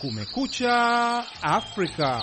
Kumekucha 0.00 1.24
Afrika. 1.42 2.22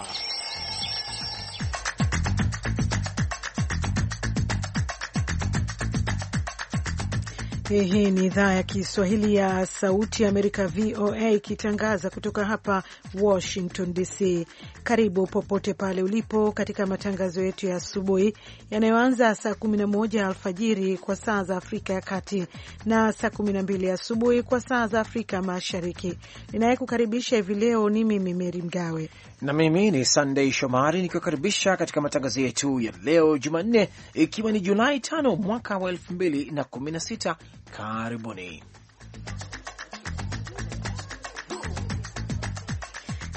Hii 7.69 8.11
ni 8.11 8.25
idhaa 8.25 8.53
ya 8.53 8.63
Kiswahili 8.63 9.35
ya 9.35 9.65
Sauti 9.65 10.23
ya 10.23 10.29
Amerika, 10.29 10.67
VOA, 10.67 11.29
ikitangaza 11.31 12.09
kutoka 12.09 12.45
hapa 12.45 12.83
Washington 13.21 13.93
DC. 13.93 14.47
Karibu 14.83 15.27
popote 15.27 15.73
pale 15.73 16.03
ulipo 16.03 16.51
katika 16.51 16.85
matangazo 16.85 17.43
yetu 17.43 17.67
ya 17.67 17.75
asubuhi 17.75 18.33
yanayoanza 18.71 19.35
saa 19.35 19.51
11 19.51 20.25
alfajiri 20.27 20.97
kwa 20.97 21.15
saa 21.15 21.43
za 21.43 21.57
Afrika 21.57 21.93
ya 21.93 22.01
Kati 22.01 22.45
na 22.85 23.11
saa 23.11 23.27
12 23.27 23.93
asubuhi 23.93 24.43
kwa 24.43 24.61
saa 24.61 24.87
za 24.87 24.99
Afrika 25.01 25.41
Mashariki. 25.41 26.17
Ninayekukaribisha 26.53 27.35
hivi 27.35 27.55
leo 27.55 27.89
ni 27.89 28.03
mimi 28.03 28.33
Meri 28.33 28.61
Mgawe 28.61 29.09
na 29.41 29.53
mimi 29.53 29.91
ni 29.91 30.05
Sandei 30.05 30.51
Shomari 30.51 31.01
nikiwakaribisha 31.01 31.77
katika 31.77 32.01
matangazo 32.01 32.41
yetu 32.41 32.79
ya 32.79 32.93
leo 33.03 33.37
Jumanne, 33.37 33.89
ikiwa 34.13 34.51
ni 34.51 34.59
Julai 34.59 34.97
5 34.99 35.35
mwaka 35.37 35.77
wa 35.77 35.91
2016 35.91 37.35
Karibuni 37.71 38.63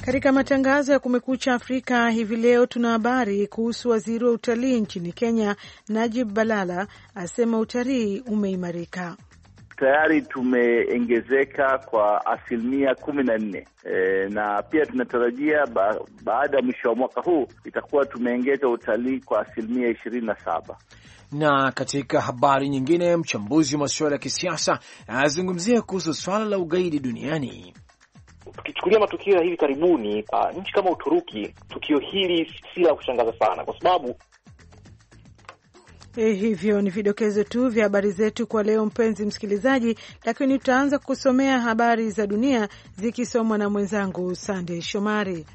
katika 0.09 0.33
matangazo 0.33 0.93
ya 0.93 0.99
Kumekucha 0.99 1.55
Afrika. 1.55 2.11
Hivi 2.11 2.37
leo 2.37 2.67
tuna 2.67 2.91
habari 2.91 3.47
kuhusu 3.47 3.89
waziri 3.91 4.25
wa 4.25 4.31
utalii 4.31 4.81
nchini 4.81 5.13
Kenya, 5.13 5.57
Najib 5.89 6.33
Balala 6.33 6.87
asema 7.15 7.59
utalii 7.59 8.21
umeimarika 8.21 9.17
tayari 9.79 10.23
tumeongezeka 10.23 11.79
kwa 11.79 12.27
asilimia 12.27 12.95
kumi 12.95 13.23
na 13.23 13.39
nne 13.39 13.67
e, 13.85 14.29
na 14.29 14.63
pia 14.63 14.87
tunatarajia 14.87 15.67
ba, 15.67 16.01
baada 16.23 16.57
ya 16.57 16.63
mwisho 16.63 16.89
wa 16.89 16.95
mwaka 16.95 17.21
huu 17.21 17.49
itakuwa 17.65 18.07
tumeongeza 18.07 18.69
utalii 18.69 19.21
kwa 19.21 19.47
asilimia 19.47 19.89
ishirini 19.89 20.27
na 20.27 20.37
saba. 20.45 20.77
Na 21.33 21.73
katika 21.73 22.21
habari 22.21 22.69
nyingine, 22.69 23.17
mchambuzi 23.17 23.75
wa 23.75 23.81
masuala 23.81 24.15
ya 24.15 24.19
kisiasa 24.19 24.79
anazungumzia 25.07 25.83
kuhusu 25.83 26.15
swala 26.15 26.45
la 26.45 26.59
ugaidi 26.59 26.99
duniani. 26.99 27.75
Tukichukulia 28.57 28.99
matukio 29.01 29.37
ya 29.37 29.43
hivi 29.43 29.57
karibuni, 29.57 30.23
uh, 30.33 30.59
nchi 30.61 30.73
kama 30.73 30.91
Uturuki, 30.91 31.55
tukio 31.69 31.99
hili 31.99 32.53
si 32.75 32.81
la 32.81 32.95
kushangaza 32.95 33.33
sana 33.39 33.65
kwa 33.65 33.79
sababu 33.79 34.15
Eh, 36.17 36.39
hivyo 36.41 36.83
ni 36.83 36.91
vidokezo 36.91 37.45
tu 37.45 37.69
vya 37.69 37.85
habari 37.85 38.11
zetu 38.11 38.47
kwa 38.47 38.63
leo, 38.63 38.87
mpenzi 38.87 39.27
msikilizaji, 39.27 39.99
lakini 40.25 40.59
tutaanza 40.59 40.99
kusomea 40.99 41.61
habari 41.61 42.11
za 42.11 42.27
dunia 42.27 42.69
zikisomwa 42.97 43.59
na 43.59 43.71
mwenzangu 43.71 44.35
Sande 44.35 44.83
Shomari. 44.83 45.47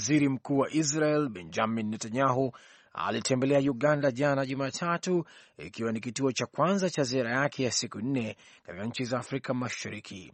Waziri 0.00 0.28
Mkuu 0.28 0.58
wa 0.58 0.70
Israel 0.70 1.28
Benjamin 1.28 1.86
Netanyahu 1.90 2.52
alitembelea 2.94 3.58
Uganda 3.58 4.10
jana 4.10 4.46
Jumatatu, 4.46 5.24
ikiwa 5.58 5.92
ni 5.92 6.00
kituo 6.00 6.32
cha 6.32 6.46
kwanza 6.46 6.90
cha 6.90 7.02
ziara 7.02 7.30
yake 7.30 7.62
ya 7.64 7.70
siku 7.72 8.00
nne 8.00 8.36
katika 8.62 8.84
nchi 8.84 9.04
za 9.04 9.18
Afrika 9.18 9.54
Mashariki. 9.54 10.32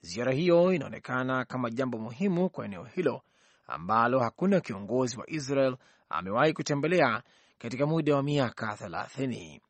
Ziara 0.00 0.32
hiyo 0.32 0.72
inaonekana 0.72 1.44
kama 1.44 1.70
jambo 1.70 1.98
muhimu 1.98 2.50
kwa 2.50 2.64
eneo 2.64 2.84
hilo 2.84 3.22
ambalo 3.66 4.20
hakuna 4.20 4.60
kiongozi 4.60 5.18
wa 5.18 5.30
Israel 5.30 5.76
amewahi 6.08 6.52
kutembelea 6.52 7.22
katika 7.58 7.86
muda 7.86 8.16
wa 8.16 8.22
miaka 8.22 8.76
thelathini. 8.76 9.60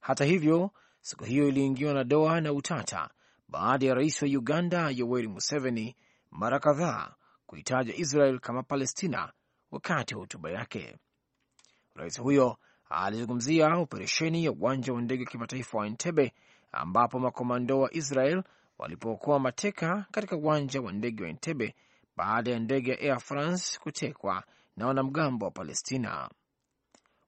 Hata 0.00 0.24
hivyo, 0.24 0.70
siku 1.00 1.24
hiyo 1.24 1.48
iliingiwa 1.48 1.94
na 1.94 2.04
doa 2.04 2.40
na 2.40 2.52
utata 2.52 3.10
baada 3.48 3.86
ya 3.86 3.94
rais 3.94 4.22
wa 4.22 4.28
Uganda 4.28 4.90
Yoweri 4.90 5.28
Museveni 5.28 5.96
mara 6.30 6.58
kadhaa 6.60 7.14
kuitaja 7.48 7.94
Israel 7.96 8.38
kama 8.40 8.62
Palestina 8.62 9.32
wakati 9.70 10.14
wa 10.14 10.20
hotuba 10.20 10.50
yake. 10.50 10.96
Rais 11.94 12.20
huyo 12.20 12.56
alizungumzia 12.90 13.76
operesheni 13.76 14.44
ya 14.44 14.52
uwanja 14.52 14.92
wa 14.92 15.00
ndege 15.02 15.24
wa 15.24 15.30
kimataifa 15.30 15.78
wa 15.78 15.86
Entebbe 15.86 16.32
ambapo 16.72 17.18
makomando 17.18 17.80
wa 17.80 17.94
Israel 17.94 18.42
walipookoa 18.78 19.38
mateka 19.38 20.06
katika 20.10 20.36
uwanja 20.36 20.80
wa 20.80 20.92
ndege 20.92 21.22
wa 21.22 21.28
Entebbe 21.28 21.74
baada 22.16 22.50
ya 22.50 22.58
ndege 22.58 22.90
ya 22.90 22.98
Air 23.00 23.20
France 23.20 23.78
kutekwa 23.80 24.44
na 24.76 24.86
wanamgambo 24.86 25.44
wa 25.44 25.50
Palestina. 25.50 26.30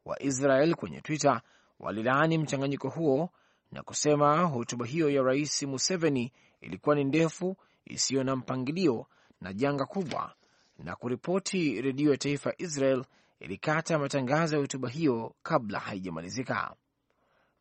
Waisrael 0.04 0.74
kwenye 0.74 1.00
Twitter 1.00 1.42
walilaani 1.78 2.38
mchanganyiko 2.38 2.88
huo 2.88 3.30
na 3.72 3.82
kusema 3.82 4.42
hotuba 4.44 4.86
hiyo 4.86 5.10
ya 5.10 5.22
Rais 5.22 5.62
Museveni 5.62 6.32
ilikuwa 6.60 6.94
ni 6.96 7.04
ndefu, 7.04 7.56
isiyo 7.84 8.24
na 8.24 8.36
mpangilio 8.36 9.06
na 9.40 9.52
janga 9.52 9.86
kubwa, 9.86 10.34
na 10.78 10.96
kuripoti 10.96 11.82
redio 11.82 12.10
ya 12.10 12.16
taifa 12.16 12.54
Israel 12.58 13.04
ilikata 13.40 13.98
matangazo 13.98 14.54
ya 14.56 14.60
hotuba 14.60 14.88
hiyo 14.88 15.34
kabla 15.42 15.78
haijamalizika. 15.80 16.74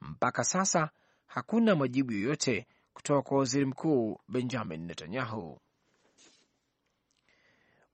Mpaka 0.02 0.44
sasa 0.44 0.90
hakuna 1.26 1.76
majibu 1.76 2.12
yoyote 2.12 2.68
kutoka 2.94 3.22
kwa 3.22 3.38
waziri 3.38 3.66
mkuu 3.66 4.20
Benjamin 4.28 4.86
Netanyahu. 4.86 5.60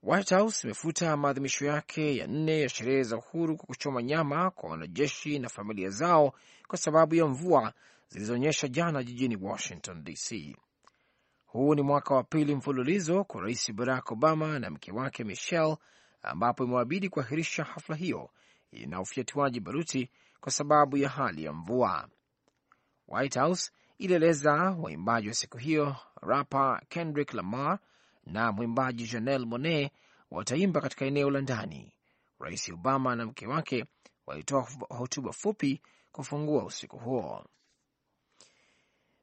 White 0.02 0.30
House 0.34 0.64
imefuta 0.66 1.16
maadhimisho 1.16 1.66
yake 1.66 2.16
ya 2.16 2.26
nne 2.26 2.60
ya 2.60 2.68
sherehe 2.68 3.02
za 3.02 3.16
uhuru 3.16 3.56
kwa 3.56 3.66
kuchoma 3.66 4.02
nyama 4.02 4.50
kwa 4.50 4.70
wanajeshi 4.70 5.38
na 5.38 5.48
familia 5.48 5.90
zao 5.90 6.32
kwa 6.68 6.78
sababu 6.78 7.14
ya 7.14 7.26
mvua 7.26 7.72
zilizoonyesha 8.08 8.68
jana 8.68 9.02
jijini 9.04 9.36
Washington 9.36 10.04
DC. 10.04 10.56
Huu 11.56 11.74
ni 11.74 11.82
mwaka 11.82 12.14
wa 12.14 12.24
pili 12.24 12.54
mfululizo 12.54 13.24
kwa 13.24 13.40
Rais 13.42 13.72
Barack 13.72 14.12
Obama 14.12 14.58
na 14.58 14.70
mke 14.70 14.92
wake 14.92 15.24
Michelle 15.24 15.76
ambapo 16.22 16.64
imewabidi 16.64 17.08
kuahirisha 17.08 17.64
hafla 17.64 17.96
hiyo 17.96 18.30
na 18.86 19.00
ufyatuaji 19.00 19.60
baruti 19.60 20.10
kwa 20.40 20.52
sababu 20.52 20.96
ya 20.96 21.08
hali 21.08 21.44
ya 21.44 21.52
mvua. 21.52 22.08
White 23.08 23.38
House 23.38 23.72
ilieleza 23.98 24.52
waimbaji 24.80 25.28
wa 25.28 25.34
siku 25.34 25.58
hiyo 25.58 25.96
rapa 26.22 26.82
Kendrick 26.88 27.34
Lamar 27.34 27.78
na 28.26 28.52
mwimbaji 28.52 29.06
Janelle 29.08 29.46
Monae 29.46 29.90
wataimba 30.30 30.80
katika 30.80 31.04
eneo 31.04 31.30
la 31.30 31.40
ndani. 31.40 31.92
Rais 32.40 32.68
Obama 32.68 33.16
na 33.16 33.26
mke 33.26 33.46
wake 33.46 33.84
walitoa 34.26 34.68
hotuba 34.88 35.32
fupi 35.32 35.82
kufungua 36.12 36.64
usiku 36.64 36.98
huo. 36.98 37.44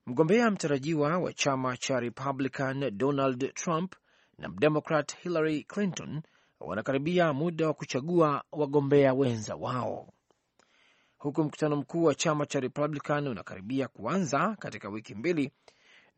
Mgombea 0.06 0.52
mtarajiwa 0.52 1.18
wa 1.18 1.34
chama 1.34 1.78
cha 1.78 2.00
Republican 2.00 2.98
Donald 2.98 3.54
Trump 3.54 3.94
na 4.38 4.50
mdemokrat 4.50 5.18
Hillary 5.18 5.64
Clinton 5.64 6.22
wanakaribia 6.60 7.34
muda 7.34 7.68
wa 7.68 7.74
kuchagua 7.74 8.44
wagombea 8.52 9.14
wenza 9.14 9.56
wao, 9.56 10.14
huku 11.18 11.44
mkutano 11.44 11.76
mkuu 11.76 12.04
wa 12.04 12.16
chama 12.16 12.46
cha 12.46 12.60
Republican 12.60 13.28
unakaribia 13.28 13.88
kuanza 13.88 14.56
katika 14.60 14.90
wiki 14.90 15.16
mbili 15.16 15.52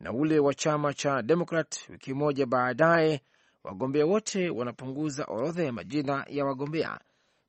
na 0.00 0.12
ule 0.12 0.38
wa 0.38 0.54
chama 0.54 0.94
cha 0.94 1.22
Demokrat 1.22 1.88
wiki 1.88 2.14
moja 2.14 2.46
baadaye. 2.46 3.20
Wagombea 3.64 4.06
wote 4.06 4.50
wanapunguza 4.50 5.24
orodha 5.24 5.64
ya 5.64 5.72
majina 5.72 6.26
ya 6.28 6.44
wagombea 6.44 7.00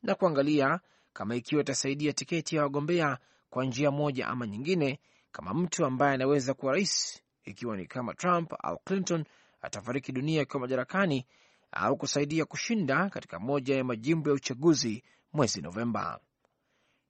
na 0.04 0.16
kuangalia 0.16 0.80
kama 1.14 1.36
ikiwa 1.36 1.62
itasaidia 1.62 2.14
tiketi 2.14 2.56
ya 2.56 2.62
wagombea 2.62 3.18
kwa 3.50 3.66
njia 3.66 3.92
moja 3.92 4.28
ama 4.28 4.48
nyingine, 4.48 5.00
kama 5.32 5.54
mtu 5.54 5.86
ambaye 5.86 6.14
anaweza 6.14 6.54
kuwa 6.54 6.74
rais, 6.74 7.24
ikiwa 7.44 7.78
ni 7.78 7.86
kama 7.88 8.14
Trump 8.14 8.54
au 8.60 8.78
Clinton 8.80 9.26
atafariki 9.62 10.12
dunia 10.12 10.42
akiwa 10.42 10.60
madarakani 10.62 11.26
au 11.72 11.98
kusaidia 11.98 12.46
kushinda 12.46 13.10
katika 13.10 13.40
moja 13.40 13.76
ya 13.76 13.84
majimbo 13.84 14.30
ya 14.30 14.36
uchaguzi 14.36 15.04
mwezi 15.34 15.62
Novemba. 15.62 16.20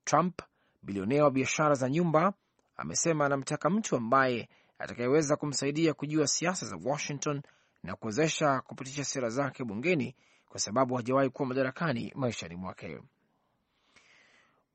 Trump, 0.04 0.40
bilionea 0.82 1.24
wa 1.24 1.30
biashara 1.30 1.74
za 1.74 1.88
nyumba, 1.90 2.32
amesema 2.76 3.26
anamtaka 3.26 3.70
mtu 3.70 3.96
ambaye 3.96 4.48
atakayeweza 4.78 5.36
kumsaidia 5.36 5.94
kujua 5.94 6.26
siasa 6.26 6.66
za 6.66 6.78
Washington 6.84 7.42
na 7.82 7.96
kuwezesha 7.96 8.60
kupitisha 8.60 9.04
sera 9.04 9.28
zake 9.28 9.64
bungeni, 9.64 10.16
kwa 10.48 10.60
sababu 10.60 10.94
hajawahi 10.94 11.30
kuwa 11.30 11.48
madarakani 11.48 12.12
maishani 12.16 12.56
mwake. 12.56 13.00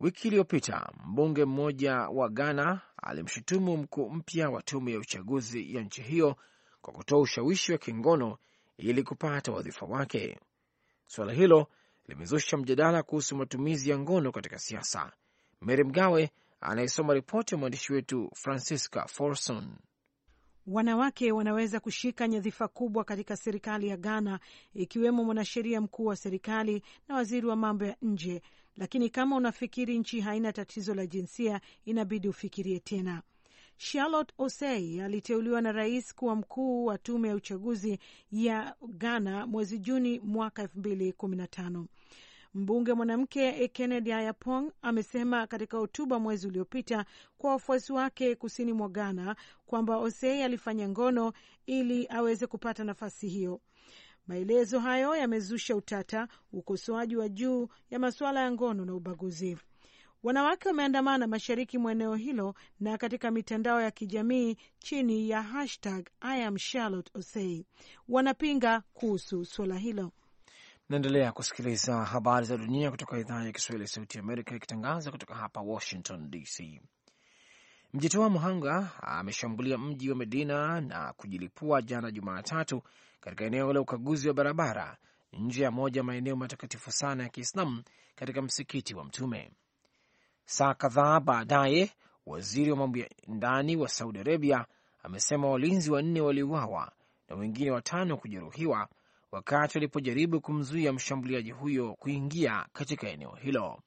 Wiki 0.03 0.27
iliyopita 0.27 0.91
mbunge 1.05 1.45
mmoja 1.45 1.95
wa 1.95 2.29
Ghana 2.29 2.81
alimshutumu 3.03 3.77
mkuu 3.77 4.09
mpya 4.09 4.49
wa 4.49 4.61
tume 4.61 4.91
ya 4.91 4.99
uchaguzi 4.99 5.75
ya 5.75 5.81
nchi 5.81 6.01
hiyo 6.01 6.35
kwa 6.81 6.93
kutoa 6.93 7.19
ushawishi 7.19 7.71
wa 7.71 7.77
kingono 7.77 8.37
ili 8.77 9.03
kupata 9.03 9.51
wadhifa 9.51 9.85
wake. 9.85 10.39
Suala 11.07 11.33
hilo 11.33 11.67
limezusha 12.07 12.57
mjadala 12.57 13.03
kuhusu 13.03 13.35
matumizi 13.35 13.89
ya 13.89 13.99
ngono 13.99 14.31
katika 14.31 14.59
siasa. 14.59 15.11
Mary 15.61 15.83
Mgawe 15.83 16.31
anayesoma 16.61 17.13
ripoti 17.13 17.55
ya 17.55 17.59
mwandishi 17.59 17.93
wetu 17.93 18.31
Francisca 18.35 19.05
Forson. 19.07 19.75
Wanawake 20.67 21.31
wanaweza 21.31 21.79
kushika 21.79 22.27
nyadhifa 22.27 22.67
kubwa 22.67 23.03
katika 23.03 23.37
serikali 23.37 23.87
ya 23.87 23.97
Ghana, 23.97 24.39
ikiwemo 24.73 25.23
mwanasheria 25.23 25.81
mkuu 25.81 26.05
wa 26.05 26.15
serikali 26.15 26.83
na 27.07 27.15
waziri 27.15 27.47
wa 27.47 27.55
mambo 27.55 27.85
ya 27.85 27.95
nje. 28.01 28.41
Lakini 28.77 29.09
kama 29.09 29.35
unafikiri 29.35 29.99
nchi 29.99 30.21
haina 30.21 30.53
tatizo 30.53 30.93
la 30.95 31.05
jinsia, 31.07 31.61
inabidi 31.85 32.27
ufikirie 32.27 32.79
tena. 32.79 33.21
Charlotte 33.77 34.33
Osei 34.37 35.01
aliteuliwa 35.01 35.61
na 35.61 35.71
rais 35.71 36.15
kuwa 36.15 36.35
mkuu 36.35 36.85
wa 36.85 36.97
tume 36.97 37.27
ya 37.27 37.35
uchaguzi 37.35 37.99
ya 38.31 38.75
Ghana 38.87 39.47
mwezi 39.47 39.79
Juni 39.79 40.19
mwaka 40.19 40.61
elfu 40.61 40.79
mbili 40.79 41.13
kumi 41.13 41.35
na 41.35 41.47
tano. 41.47 41.87
Mbunge 42.55 42.93
mwanamke 42.93 43.67
Kennedy 43.67 44.13
Ayapong 44.13 44.71
amesema 44.81 45.47
katika 45.47 45.77
hotuba 45.77 46.19
mwezi 46.19 46.47
uliopita 46.47 47.05
kwa 47.37 47.51
wafuasi 47.51 47.93
wake 47.93 48.35
kusini 48.35 48.73
mwa 48.73 48.89
Ghana 48.89 49.35
kwamba 49.65 49.97
Osei 49.97 50.43
alifanya 50.43 50.89
ngono 50.89 51.33
ili 51.65 52.07
aweze 52.09 52.47
kupata 52.47 52.83
nafasi 52.83 53.27
hiyo. 53.27 53.61
Maelezo 54.27 54.79
hayo 54.79 55.15
yamezusha 55.15 55.75
utata, 55.75 56.27
ukosoaji 56.51 57.15
wa 57.15 57.29
juu 57.29 57.67
ya 57.89 57.99
masuala 57.99 58.39
ya 58.39 58.51
ngono 58.51 58.85
na 58.85 58.95
ubaguzi. 58.95 59.57
Wanawake 60.23 60.67
wameandamana 60.67 61.27
mashariki 61.27 61.77
mwa 61.77 61.91
eneo 61.91 62.15
hilo 62.15 62.55
na 62.79 62.97
katika 62.97 63.31
mitandao 63.31 63.81
ya 63.81 63.91
kijamii 63.91 64.55
chini 64.79 65.29
ya 65.29 65.41
hashtag 65.41 66.07
I 66.21 66.43
am 66.45 66.55
Charlotte 66.57 67.11
Osei, 67.15 67.65
wanapinga 68.09 68.83
kuhusu 68.93 69.45
suala 69.45 69.77
hilo. 69.77 70.11
Naendelea 70.93 71.31
kusikiliza 71.31 72.05
habari 72.05 72.45
za 72.45 72.57
dunia 72.57 72.91
kutoka 72.91 73.17
idhaa 73.19 73.43
ya 73.45 73.51
Kiswahili 73.51 73.83
ya 73.83 73.87
Sauti 73.87 74.19
Amerika 74.19 74.55
ikitangaza 74.55 75.11
kutoka 75.11 75.35
hapa 75.35 75.61
Washington 75.61 76.29
DC. 76.31 76.81
Mjitoa 77.93 78.29
mhanga 78.29 78.89
ameshambulia 79.01 79.77
mji 79.77 80.09
wa 80.09 80.15
Medina 80.15 80.81
na 80.81 81.13
kujilipua 81.13 81.81
jana 81.81 82.11
Jumatatu 82.11 82.81
katika 83.21 83.45
eneo 83.45 83.73
la 83.73 83.81
ukaguzi 83.81 84.27
wa 84.27 84.33
barabara 84.33 84.97
nje 85.33 85.63
ya 85.63 85.71
moja 85.71 85.99
ya 85.99 86.03
maeneo 86.03 86.35
matakatifu 86.35 86.91
sana 86.91 87.23
ya 87.23 87.29
Kiislamu 87.29 87.83
katika 88.15 88.41
msikiti 88.41 88.95
wa 88.95 89.03
Mtume. 89.03 89.51
Saa 90.45 90.73
kadhaa 90.73 91.19
baadaye, 91.19 91.91
waziri 92.25 92.71
wa 92.71 92.77
mambo 92.77 92.97
ya 92.97 93.09
ndani 93.27 93.75
wa 93.75 93.87
Saudi 93.89 94.19
Arabia 94.19 94.65
amesema 95.03 95.47
walinzi 95.49 95.91
wanne 95.91 96.21
waliuawa 96.21 96.91
na 97.29 97.35
wengine 97.35 97.71
watano 97.71 98.17
kujeruhiwa 98.17 98.87
wakati 99.33 99.77
walipojaribu 99.77 100.41
kumzuia 100.41 100.93
mshambuliaji 100.93 101.51
huyo 101.51 101.93
kuingia 101.93 102.65
katika 102.73 103.07
eneo 103.09 103.31
hilo. 103.41 103.81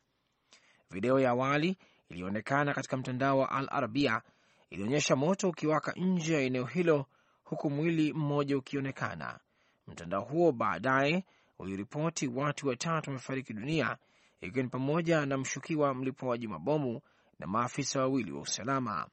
Video 0.90 1.20
ya 1.20 1.31
awali 1.31 1.76
iliyoonekana 2.08 2.75
katika 2.75 2.96
mtandao 2.96 3.38
wa 3.38 3.50
Al 3.50 3.69
Arabia 3.70 4.22
ilionyesha 4.70 5.16
moto 5.16 5.48
ukiwaka 5.48 5.93
nje 5.96 6.34
ya 6.34 6.40
eneo 6.40 6.64
hilo 6.64 7.06
huku 7.44 7.70
mwili 7.70 8.12
mmoja 8.12 8.58
ukionekana. 8.58 9.38
Mtandao 9.87 10.20
huo 10.22 10.52
baadaye 10.52 11.25
uliripoti 11.58 12.28
watu 12.28 12.69
watatu 12.69 13.10
wamefariki 13.10 13.52
dunia 13.52 13.96
ikiwa 14.40 14.62
ni 14.64 14.69
pamoja 14.70 15.26
na 15.26 15.38
mshukiwa 15.38 15.94
mlipuaji 15.94 16.49
mabomu 16.49 17.00
na 17.38 17.46
maafisa 17.46 18.00
wawili 18.00 18.32
wa 18.32 18.40
usalama. 18.40 19.08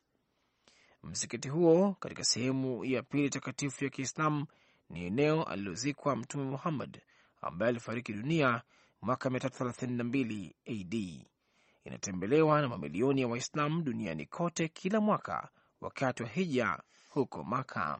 Msikiti 1.03 1.49
huo 1.49 1.95
katika 1.99 2.23
sehemu 2.23 2.85
ya 2.85 3.03
pili 3.03 3.29
takatifu 3.29 3.83
ya 3.83 3.89
Kiislamu 3.89 4.45
ni 4.89 5.05
eneo 5.05 5.43
alilozikwa 5.43 6.15
Mtume 6.15 6.43
Muhammad 6.43 7.01
ambaye 7.41 7.69
alifariki 7.69 8.13
dunia 8.13 8.61
mwaka 9.01 9.29
332 9.29 10.51
AD. 10.65 11.25
Inatembelewa 11.85 12.61
na 12.61 12.67
mamilioni 12.69 13.21
ya 13.21 13.27
Waislamu 13.27 13.81
duniani 13.81 14.25
kote 14.25 14.67
kila 14.67 15.01
mwaka 15.01 15.49
wakati 15.81 16.23
wa 16.23 16.29
hija 16.29 16.79
huko 17.09 17.43
Maka. 17.43 17.99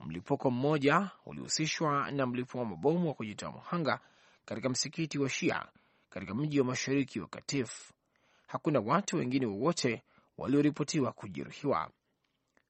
Mlipuko 0.00 0.50
mmoja 0.50 1.10
ulihusishwa 1.26 2.10
na 2.10 2.26
mlipua 2.26 2.64
mabomu 2.64 3.08
wa 3.08 3.14
kujitoa 3.14 3.52
muhanga 3.52 4.00
katika 4.44 4.68
msikiti 4.68 5.18
wa 5.18 5.28
Shia 5.28 5.66
katika 6.10 6.34
mji 6.34 6.60
wa 6.60 6.66
mashariki 6.66 7.20
wa 7.20 7.26
Katif. 7.28 7.92
Hakuna 8.46 8.80
watu 8.80 9.16
wengine 9.16 9.46
wowote 9.46 10.02
walioripotiwa 10.38 11.12
kujeruhiwa. 11.12 11.90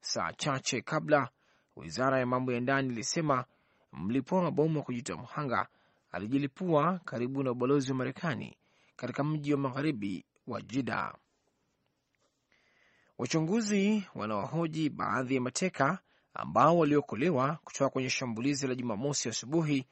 Saa 0.01 0.33
chache 0.33 0.81
kabla, 0.83 1.29
wizara 1.79 2.19
ya 2.21 2.27
mambo 2.27 2.53
ya 2.53 2.61
ndani 2.61 2.89
ilisema 2.89 3.45
mlipua 3.93 4.43
mabomu 4.43 4.79
wa 4.79 4.85
kujitoa 4.85 5.17
mhanga 5.17 5.69
alijilipua 6.13 7.01
karibu 7.05 7.43
na 7.43 7.51
ubalozi 7.51 7.91
wa 7.93 7.99
Marekani 7.99 8.57
katika 8.97 9.25
mji 9.25 9.53
wa 9.53 9.59
magharibi 9.59 10.25
wa 10.47 10.63
Jida. 10.63 11.15
Wachunguzi 13.19 14.05
wanawahoji 14.15 14.91
baadhi 14.91 15.35
ya 15.35 15.41
mateka 15.41 15.99
ambao 16.35 16.79
waliokolewa 16.79 17.59
kutoka 17.65 17.91
kwenye 17.91 18.11
shambulizi 18.11 18.67
la 18.67 18.75
Jumamosi 18.75 19.29
asubuhi 19.29 19.87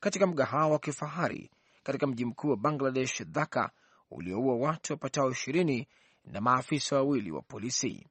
katika 0.00 0.26
mgahawa 0.26 0.68
wa 0.68 0.78
kifahari 0.78 1.50
katika 1.82 2.06
mji 2.06 2.24
mkuu 2.24 2.48
wa 2.50 2.56
Bangladesh, 2.56 3.22
Dhaka, 3.22 3.70
ulioua 4.10 4.56
watu 4.56 4.92
wapatao 4.92 5.30
ishirini 5.30 5.88
na 6.24 6.40
maafisa 6.40 6.96
wawili 6.96 7.30
wa 7.30 7.42
polisi. 7.42 8.06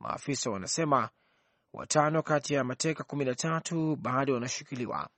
Maafisa 0.00 0.50
wanasema 0.50 1.08
watano 1.76 2.22
kati 2.22 2.54
ya 2.54 2.64
mateka 2.64 3.04
kumi 3.04 3.24
na 3.24 3.34
tatu 3.34 3.96
bado 3.96 4.34
wanashikiliwa. 4.34 5.08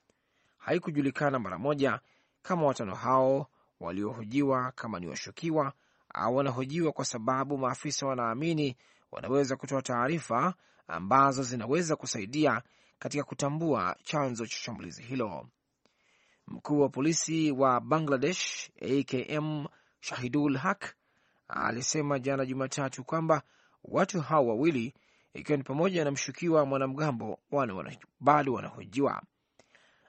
Haikujulikana 0.59 1.39
mara 1.39 1.59
moja 1.59 2.01
kama 2.43 2.67
watano 2.67 2.95
hao 2.95 3.47
waliohojiwa 3.81 4.73
kama 4.73 5.01
ni 5.01 5.07
washukiwa 5.09 5.73
au 6.15 6.37
wanahojiwa 6.37 6.93
kwa 6.93 7.05
sababu 7.05 7.59
maafisa 7.59 8.07
wanaamini 8.07 8.77
wanaweza 9.13 9.57
kutoa 9.57 9.83
taarifa 9.83 10.55
ambazo 10.89 11.43
zinaweza 11.43 11.97
kusaidia 11.97 12.63
katika 12.99 13.25
kutambua 13.25 13.97
chanzo 14.03 14.47
cha 14.47 14.57
shambulizi 14.57 15.03
hilo. 15.03 15.47
Mkuu 16.47 16.81
wa 16.81 16.89
polisi 16.89 17.51
wa 17.53 17.81
Bangladesh 17.81 18.71
AKM 18.83 19.67
Shahidul 20.01 20.57
Haq 20.57 20.85
alisema 21.49 22.19
jana 22.19 22.47
Jumatatu 22.47 23.05
kwamba 23.05 23.43
watu 23.85 24.21
hao 24.21 24.47
wawili 24.47 24.95
ikiwa 25.39 25.59
ni 25.59 25.65
pamoja 25.65 26.05
na 26.05 26.11
mshukiwa 26.11 26.67
mwanamgambo 26.67 27.39
bado 28.21 28.53
wanahojiwa. 28.53 29.23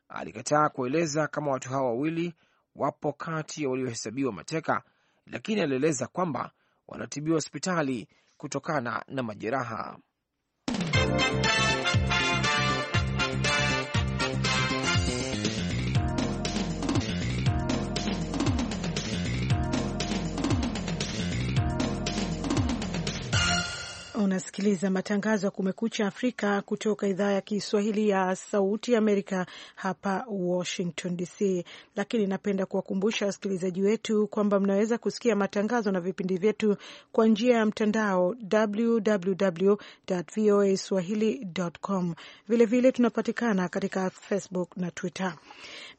Alikataa 0.09 0.69
kueleza 0.69 1.27
kama 1.27 1.51
watu 1.51 1.69
hao 1.69 1.85
wawili 1.85 2.33
wapo 2.75 3.13
kati 3.13 3.63
ya 3.63 3.69
waliohesabiwa 3.69 4.31
mateka, 4.33 4.83
lakini 5.25 5.61
alieleza 5.61 6.07
kwamba 6.07 6.51
wanatibiwa 6.87 7.35
hospitali 7.35 8.07
kutokana 8.37 9.05
na 9.07 9.23
majeraha. 9.23 9.97
Unasikiliza 24.49 24.89
matangazo 24.89 25.47
ya 25.47 25.51
Kumekucha 25.51 26.07
Afrika 26.07 26.61
kutoka 26.61 27.07
idhaa 27.07 27.31
ya 27.31 27.41
Kiswahili 27.41 28.09
ya 28.09 28.35
Sauti 28.35 28.95
Amerika 28.95 29.45
hapa 29.75 30.25
Washington 30.29 31.17
DC. 31.17 31.65
Lakini 31.95 32.27
napenda 32.27 32.65
kuwakumbusha 32.65 33.25
wasikilizaji 33.25 33.81
wetu 33.81 34.27
kwamba 34.27 34.59
mnaweza 34.59 34.97
kusikia 34.97 35.35
matangazo 35.35 35.91
na 35.91 35.99
vipindi 36.01 36.37
vyetu 36.37 36.77
kwa 37.11 37.27
njia 37.27 37.55
ya 37.57 37.65
mtandao 37.65 38.35
www 38.53 39.75
voa 40.35 40.77
swahili.com. 40.77 42.15
Vilevile 42.47 42.91
tunapatikana 42.91 43.69
katika 43.69 44.09
Facebook 44.09 44.77
na 44.77 44.91
Twitter. 44.91 45.33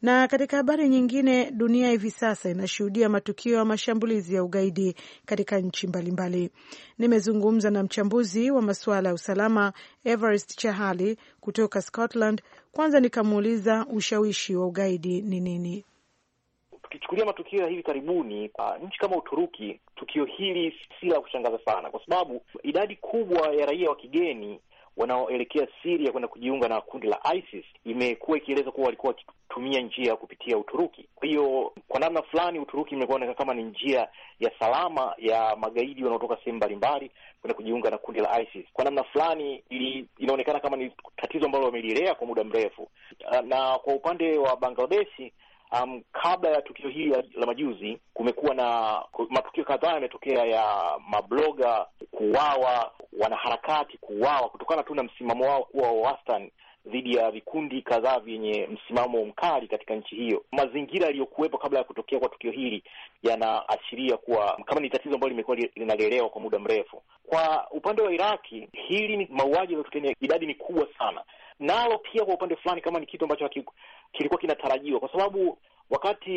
Na 0.02 0.28
katika 0.28 0.57
habari 0.57 0.88
nyingine, 0.88 1.50
dunia 1.50 1.90
hivi 1.90 2.11
sasa 2.11 2.50
inashuhudia 2.50 3.09
matukio 3.09 3.57
ya 3.57 3.64
mashambulizi 3.64 4.35
ya 4.35 4.45
ugaidi 4.45 4.95
katika 5.26 5.59
nchi 5.61 5.87
mbalimbali. 5.87 6.50
Nimezungumza 6.99 7.71
na 7.71 7.83
mchambuzi 7.83 8.40
wa 8.51 8.63
masuala 8.63 9.09
ya 9.09 9.15
usalama 9.15 9.73
Everest 10.05 10.57
Chahali 10.59 11.17
kutoka 11.41 11.83
Scotland. 11.83 12.43
Kwanza 12.73 13.01
nikamuuliza 13.01 13.87
ushawishi 13.93 14.57
wa 14.57 14.67
ugaidi 14.67 15.23
ni 15.23 15.41
nini. 15.41 15.85
Tukichukulia 16.83 17.25
matukio 17.25 17.63
ya 17.63 17.69
hivi 17.69 17.83
karibuni, 17.83 18.51
uh, 18.59 18.87
nchi 18.87 18.99
kama 18.99 19.17
Uturuki, 19.17 19.81
tukio 19.97 20.25
hili 20.25 20.75
si 21.01 21.07
la 21.07 21.21
kushangaza 21.21 21.59
sana, 21.65 21.91
kwa 21.91 22.01
sababu 22.07 22.43
idadi 22.63 22.97
kubwa 22.97 23.49
ya 23.55 23.67
raia 23.67 23.89
wa 23.91 23.97
kigeni 23.97 24.61
wanaoelekea 24.97 25.69
Siria 25.83 26.13
kwenda 26.13 26.29
kujiunga 26.29 26.69
na 26.69 26.81
kundi 26.81 27.07
la 27.07 27.21
ISIS 27.35 27.65
imekuwa 27.85 28.37
ikieleza 28.39 28.71
kuwa 28.71 28.85
walikuwa 28.85 29.13
wakitumia 29.13 29.81
njia 29.81 30.11
ya 30.11 30.17
kupitia 30.17 30.59
Uturuki. 30.59 31.09
Kwa 31.15 31.29
hiyo 31.29 31.73
kwa 31.89 32.01
namna 32.01 32.23
fulani 32.23 32.59
Uturuki 32.59 32.95
imekuwa 32.95 33.35
kama 33.35 33.55
ni 33.55 33.63
njia 33.63 34.09
ya 34.41 34.51
salama 34.59 35.15
ya 35.19 35.57
magaidi 35.57 36.05
wanaotoka 36.05 36.37
sehemu 36.37 36.57
mbalimbali 36.57 37.11
kwenda 37.41 37.55
kujiunga 37.55 37.91
na 37.91 37.99
kundi 37.99 38.21
la 38.21 38.43
ISIS. 38.43 38.65
Kwa 38.73 38.85
namna 38.85 39.05
fulani 39.05 39.65
inaonekana 40.19 40.61
kama 40.61 40.77
ni 40.77 40.93
tatizo 41.17 41.47
ambalo 41.47 41.65
wamelilea 41.65 42.15
kwa 42.15 42.27
muda 42.27 42.45
mrefu. 42.45 42.89
Na 43.45 43.79
kwa 43.79 43.95
upande 43.95 44.39
wa 44.39 44.57
Bangladeshi 44.57 45.33
Um, 45.73 46.03
kabla 46.12 46.50
ya 46.50 46.62
tukio 46.62 46.89
hili 46.89 47.11
la 47.35 47.47
majuzi 47.47 47.99
kumekuwa 48.15 48.55
na 48.55 48.99
matukio 49.29 49.65
kadhaa 49.65 49.93
yametokea 49.95 50.45
ya 50.45 50.65
mabloga 51.09 51.87
kuuawa, 52.11 52.93
wanaharakati 53.21 53.99
kuuawa 53.99 54.49
kutokana 54.49 54.83
tu 54.83 54.95
na 54.95 55.03
msimamo 55.03 55.45
wao 55.45 55.62
kuwa 55.65 55.93
wa 55.93 56.00
wastani 56.11 56.53
dhidi 56.87 57.17
ya 57.17 57.31
vikundi 57.31 57.83
kadhaa 57.83 58.19
vyenye 58.21 58.67
msimamo 58.67 59.25
mkali 59.25 59.69
katika 59.69 59.95
nchi 59.95 60.15
hiyo. 60.15 60.45
Mazingira 60.53 61.07
yaliyokuwepo 61.07 61.59
kabla 61.59 61.79
ya 61.79 61.85
kutokea 61.85 62.19
kwa 62.19 62.29
tukio 62.29 62.50
hili 62.53 62.83
yanaashiria 63.23 64.17
kuwa 64.17 64.61
kama 64.67 64.81
ni 64.81 64.91
tatizo 64.91 65.15
ambalo 65.15 65.31
limekuwa 65.31 65.57
linalelewa 65.57 66.29
kwa 66.29 66.41
muda 66.41 66.59
mrefu. 66.59 67.03
Kwa 67.27 67.67
upande 67.71 68.03
wa 68.03 68.12
Iraki, 68.12 68.69
hili 68.73 69.17
ni 69.17 69.27
mauaji 69.31 69.57
yaliyotokea, 69.75 70.15
idadi 70.21 70.47
ni 70.47 70.55
kubwa 70.55 70.87
sana, 70.99 71.23
nalo 71.61 71.99
pia 71.99 72.25
kwa 72.25 72.35
upande 72.35 72.57
fulani 72.57 72.81
kama 72.81 73.00
ni 73.00 73.07
kitu 73.07 73.25
ambacho 73.25 73.49
kilikuwa 74.12 74.40
kinatarajiwa, 74.40 75.00
kwa 75.00 75.12
sababu 75.12 75.59
wakati 75.90 76.31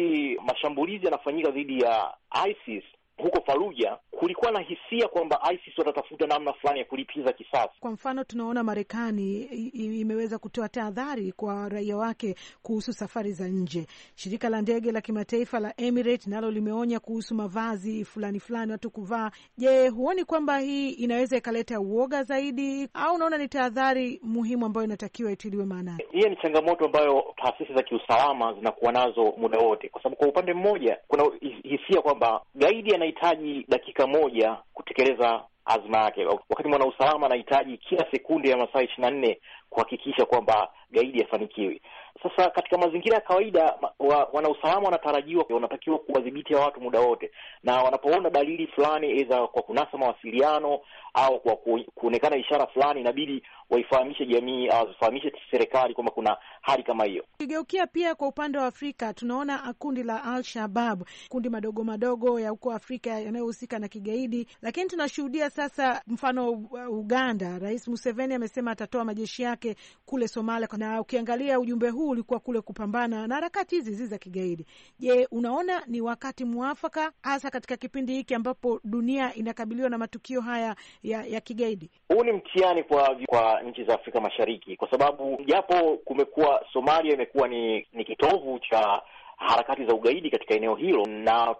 mashambulizi 0.46 1.06
yanafanyika 1.06 1.52
dhidi 1.52 1.80
ya 1.84 2.14
ISIS 2.48 2.84
huko 3.18 3.42
Faluja 3.46 3.98
kulikuwa 4.24 4.52
na 4.52 4.60
hisia 4.60 5.08
kwamba 5.08 5.40
ISIS 5.54 5.78
watatafuta 5.78 6.28
namna 6.28 6.54
fulani 6.54 6.80
ya 6.80 6.86
kulipiza 6.86 7.34
kisasi. 7.34 7.74
Kwa 7.80 7.92
mfano, 7.92 8.24
tunaona 8.24 8.64
Marekani 8.64 9.42
imeweza 9.74 10.38
kutoa 10.40 10.70
tahadhari 10.70 11.32
kwa 11.32 11.70
raia 11.70 11.98
wake 11.98 12.36
kuhusu 12.62 12.94
safari 12.94 13.32
za 13.34 13.48
nje. 13.48 13.88
Shirika 14.16 14.50
la 14.50 14.62
ndege 14.62 14.92
la 14.92 15.02
kimataifa 15.02 15.60
la 15.60 15.74
Emirates 15.78 16.28
nalo 16.28 16.52
limeonya 16.52 17.00
kuhusu 17.00 17.36
mavazi 17.36 18.06
fulani 18.06 18.40
fulani 18.40 18.72
watu 18.72 18.92
kuvaa. 18.92 19.32
Je, 19.58 19.88
huoni 19.88 20.24
kwamba 20.26 20.60
hii 20.60 20.90
inaweza 20.90 21.38
ikaleta 21.38 21.80
uoga 21.80 22.24
zaidi, 22.24 22.88
au 22.94 23.16
unaona 23.16 23.38
ni 23.38 23.48
tahadhari 23.48 24.20
muhimu 24.24 24.66
ambayo 24.66 24.86
inatakiwa 24.86 25.32
itiliwe 25.32 25.66
maanani? 25.66 26.04
Hiyo 26.12 26.30
ni 26.30 26.36
changamoto 26.36 26.86
ambayo 26.86 27.24
taasisi 27.38 27.74
za 27.74 27.84
kiusalama 27.84 28.54
zinakuwa 28.54 28.92
nazo 28.92 29.34
muda 29.38 29.60
wote, 29.60 29.90
kwa 29.90 30.04
sababu 30.04 30.16
kwa 30.20 30.28
upande 30.28 30.54
mmoja 30.54 30.98
kuna 31.08 31.24
hisia 31.64 32.02
kwamba 32.02 32.42
gaidi 32.56 32.96
anahitaji 32.96 33.66
dakika 33.70 34.08
moja 34.20 34.58
kutekeleza 34.74 35.44
azma 35.66 35.98
yake, 35.98 36.26
wakati 36.26 36.70
mwanausalama 36.70 37.26
anahitaji 37.26 37.78
kila 37.78 38.12
sekunde 38.12 38.50
ya 38.50 38.58
masaa 38.58 38.82
ishirini 38.82 39.02
na 39.02 39.12
nne 39.12 39.40
kuhakikisha 39.74 40.26
kwamba 40.26 40.70
gaidi 40.92 41.24
afanikiwi. 41.24 41.82
Sasa 42.24 42.50
katika 42.50 42.78
mazingira 42.78 43.16
ya 43.16 43.22
kawaida 43.22 43.76
wa, 44.00 44.30
wanausalama 44.34 44.86
wanatarajiwa, 44.86 45.46
wanatakiwa 45.50 45.98
kuwadhibiti 46.00 46.56
watu 46.56 46.82
muda 46.82 47.00
wote, 47.00 47.32
na 47.64 47.82
wanapoona 47.84 48.30
dalili 48.30 48.68
fulani, 48.68 49.08
aidha 49.08 49.48
kwa 49.48 49.62
kunasa 49.62 49.98
mawasiliano 49.98 50.80
au 51.14 51.40
kwa 51.40 51.56
kuonekana 51.96 52.38
ishara 52.38 52.68
fulani, 52.68 53.02
inabidi 53.02 53.44
waifahamishe 53.70 54.26
jamii 54.26 54.68
au 54.68 54.88
wafahamishe 54.88 55.32
serikali 55.52 55.94
kwamba 55.94 56.12
kuna 56.12 56.38
hali 56.62 56.84
kama 56.84 57.04
hiyo. 57.06 57.26
Kigeukia 57.38 57.88
pia 57.88 58.16
kwa 58.16 58.28
upande 58.28 58.58
wa 58.58 58.66
Afrika, 58.66 59.14
tunaona 59.14 59.74
kundi 59.80 60.04
la 60.04 60.24
Al 60.24 60.44
Shabab, 60.44 61.04
kundi 61.30 61.50
madogo 61.50 61.84
madogo 61.84 62.40
ya 62.40 62.50
huko 62.50 62.72
Afrika 62.72 63.10
yanayohusika 63.10 63.80
na 63.80 63.88
kigaidi, 63.88 64.48
lakini 64.62 64.90
tunashuhudia 64.90 65.50
sasa, 65.50 66.02
mfano 66.08 66.50
Uganda, 66.90 67.60
Rais 67.60 67.88
Museveni 67.88 68.34
amesema 68.34 68.72
atatoa 68.72 69.04
majeshi 69.06 69.44
yake 69.44 69.63
kule 70.06 70.28
Somalia, 70.28 70.68
na 70.78 71.02
ukiangalia 71.02 71.60
ujumbe 71.60 71.90
huu 71.90 72.10
ulikuwa 72.10 72.40
kule 72.40 72.62
kupambana 72.62 73.28
na 73.28 73.36
harakati 73.36 73.76
hizi 73.76 73.90
hizi 73.90 74.06
za 74.08 74.18
kigaidi. 74.18 74.66
Je, 75.00 75.28
unaona 75.32 75.84
ni 75.88 76.02
wakati 76.02 76.46
mwafaka 76.46 77.12
hasa 77.22 77.50
katika 77.52 77.78
kipindi 77.78 78.14
hiki 78.14 78.36
ambapo 78.36 78.80
dunia 78.84 79.34
inakabiliwa 79.36 79.90
na 79.90 79.98
matukio 79.98 80.42
haya 80.42 80.76
ya, 81.04 81.26
ya 81.26 81.42
kigaidi? 81.42 81.90
Huu 82.08 82.24
ni 82.24 82.32
mtihani 82.32 82.84
kwa 82.84 83.18
kwa 83.26 83.62
nchi 83.62 83.84
za 83.84 83.94
Afrika 83.94 84.22
Mashariki 84.22 84.76
kwa 84.76 84.92
sababu 84.92 85.42
japo 85.46 85.98
kumekuwa 86.06 86.66
Somalia 86.74 87.14
imekuwa 87.14 87.48
ni, 87.48 87.88
ni 87.94 88.06
kitovu 88.06 88.60
cha 88.60 89.02
harakati 89.38 89.86
za 89.86 89.94
ugaidi 89.94 90.30
katika 90.30 90.54
eneo 90.56 90.76
hilo, 90.76 91.06
na 91.06 91.56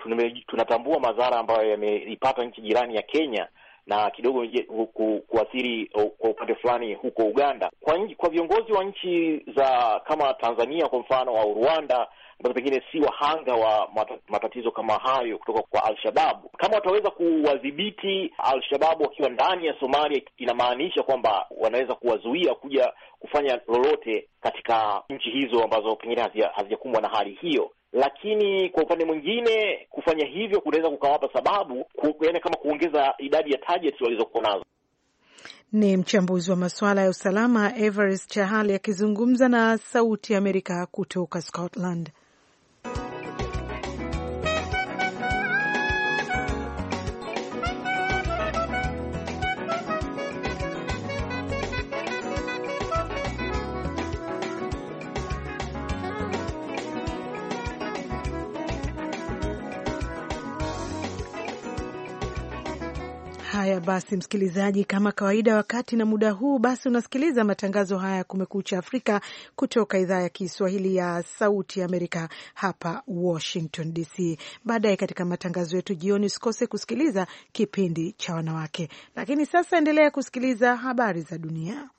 tunatambua 0.48 1.00
madhara 1.00 1.38
ambayo 1.40 1.70
yameipata 1.70 2.44
nchi 2.46 2.62
jirani 2.62 2.96
ya 2.96 3.02
Kenya 3.02 3.48
na 3.88 4.10
kidogo 4.12 4.46
ku, 4.94 5.22
kuathiri 5.28 5.92
kwa 6.18 6.30
upande 6.30 6.56
fulani 6.56 6.94
huko 6.94 7.22
Uganda. 7.24 7.70
Kwa, 7.82 8.00
kwa 8.18 8.30
viongozi 8.30 8.72
wa 8.74 8.84
nchi 8.84 9.42
za 9.56 10.00
kama 10.08 10.34
Tanzania 10.34 10.88
kwa 10.88 11.00
mfano 11.00 11.38
au 11.38 11.54
Rwanda 11.54 12.08
ambazo 12.40 12.54
pengine 12.54 12.84
si 12.92 13.00
wahanga 13.00 13.54
wa 13.56 13.90
matatizo 14.30 14.72
kama 14.72 14.94
hayo 14.94 15.38
kutoka 15.38 15.62
kwa 15.62 15.84
Al-Shababu, 15.84 16.50
kama 16.58 16.76
wataweza 16.76 17.10
kuwadhibiti 17.10 18.34
Al-Shababu 18.38 19.04
wakiwa 19.04 19.30
ndani 19.30 19.66
ya 19.68 19.80
Somalia, 19.80 20.22
inamaanisha 20.38 21.04
kwamba 21.04 21.46
wanaweza 21.58 21.96
kuwazuia 21.96 22.56
kuja 22.56 22.94
kufanya 23.20 23.60
lolote 23.68 24.28
katika 24.42 25.04
nchi 25.10 25.30
hizo 25.30 25.64
ambazo 25.64 25.96
pengine 25.96 26.22
hazijakumbwa 26.56 27.02
na 27.02 27.08
hali 27.10 27.32
hiyo 27.42 27.72
lakini 27.94 28.70
kwa 28.70 28.84
upande 28.84 29.06
mwingine 29.06 29.88
kufanya 29.90 30.26
hivyo 30.26 30.62
kunaweza 30.62 30.90
kukawapa 30.90 31.30
sababu 31.34 31.84
ku, 31.96 32.26
yaani 32.26 32.40
kama 32.40 32.56
kuongeza 32.58 33.14
idadi 33.18 33.52
ya 33.52 33.58
targets 33.58 34.02
walizokuwa 34.02 34.44
nazo. 34.44 34.66
Ni 35.72 35.98
mchambuzi 35.98 36.52
wa 36.52 36.58
masuala 36.58 37.02
ya 37.02 37.10
usalama 37.10 37.78
Everest 37.78 38.32
Chahali 38.32 38.74
akizungumza 38.74 39.50
na 39.50 39.78
Sauti 39.78 40.34
ya 40.34 40.40
Amerika 40.40 40.86
kutoka 40.92 41.42
Scotland. 41.42 42.12
Haya 63.74 63.86
basi, 63.86 64.16
msikilizaji, 64.18 64.84
kama 64.86 65.12
kawaida, 65.12 65.56
wakati 65.56 65.96
na 65.96 66.06
muda 66.06 66.32
huu, 66.32 66.60
basi 66.60 66.90
unasikiliza 66.90 67.44
matangazo 67.44 67.98
haya 67.98 68.16
ya 68.16 68.24
Kumekucha 68.24 68.78
Afrika 68.80 69.22
kutoka 69.56 70.00
idhaa 70.00 70.22
ya 70.22 70.30
Kiswahili 70.30 70.96
ya 70.96 71.24
Sauti 71.24 71.80
ya 71.80 71.86
Amerika 71.86 72.30
hapa 72.54 73.04
Washington 73.08 73.94
DC. 73.94 74.38
Baadaye 74.66 74.96
katika 74.98 75.26
matangazo 75.26 75.76
yetu 75.76 75.96
jioni, 75.96 76.26
usikose 76.26 76.68
kusikiliza 76.68 77.28
kipindi 77.52 78.12
cha 78.12 78.34
wanawake. 78.36 78.90
Lakini 79.16 79.46
sasa 79.46 79.78
endelea 79.78 80.12
kusikiliza 80.12 80.76
habari 80.76 81.22
za 81.22 81.38
dunia. 81.38 81.90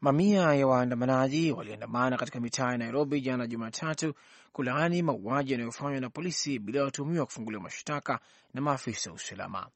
Mamia 0.00 0.54
ya 0.54 0.66
waandamanaji 0.66 1.52
waliandamana 1.52 2.16
katika 2.16 2.40
mitaa 2.40 2.72
ya 2.72 2.78
Nairobi 2.78 3.20
jana 3.20 3.46
Jumatatu 3.46 4.14
kulaani 4.52 5.02
mauaji 5.02 5.52
yanayofanywa 5.52 6.00
na 6.00 6.10
polisi 6.10 6.58
bila 6.58 6.84
watuhumiwa 6.84 7.26
kufunguliwa 7.26 7.62
mashtaka 7.62 8.20
na 8.54 8.60
maafisa 8.60 9.10
wa 9.10 9.16
usalama. 9.16 9.68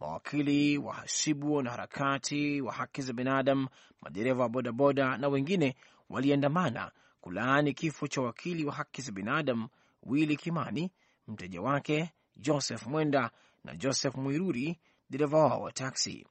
Mawakili, 0.00 0.78
wahasibu, 0.78 1.54
wanaharakati 1.54 2.60
wa 2.60 2.72
haki 2.72 3.02
za 3.02 3.12
binadamu, 3.12 3.68
madereva 4.02 4.42
wa 4.42 4.48
bodaboda 4.48 5.16
na 5.16 5.28
wengine 5.28 5.76
waliandamana 6.10 6.90
kulaani 7.20 7.74
kifo 7.74 8.08
cha 8.08 8.20
wakili 8.20 8.64
wa 8.64 8.72
haki 8.72 9.02
za 9.02 9.12
binadamu 9.12 9.68
Willy 10.02 10.36
Kimani, 10.36 10.92
mteja 11.26 11.60
wake 11.60 12.10
Joseph 12.36 12.86
Mwenda 12.86 13.30
na 13.64 13.76
Joseph 13.76 14.14
Mwiruri, 14.14 14.78
dereva 15.10 15.38
wao 15.38 15.62
wa 15.62 15.72
taksi. 15.72 16.26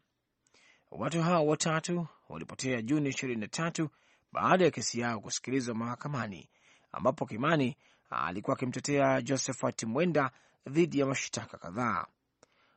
Watu 0.91 1.21
hao 1.21 1.47
watatu 1.47 2.07
walipotea 2.29 2.81
Juni 2.81 3.09
23 3.09 3.87
baada 4.31 4.65
ya 4.65 4.71
kesi 4.71 4.99
yao 4.99 5.19
kusikilizwa 5.19 5.75
mahakamani, 5.75 6.49
ambapo 6.91 7.25
Kimani 7.25 7.75
alikuwa 8.09 8.55
akimtetea 8.55 9.21
Josephat 9.21 9.83
Mwenda 9.83 10.31
dhidi 10.69 10.99
ya 10.99 11.05
mashtaka 11.05 11.57
kadhaa. 11.57 12.05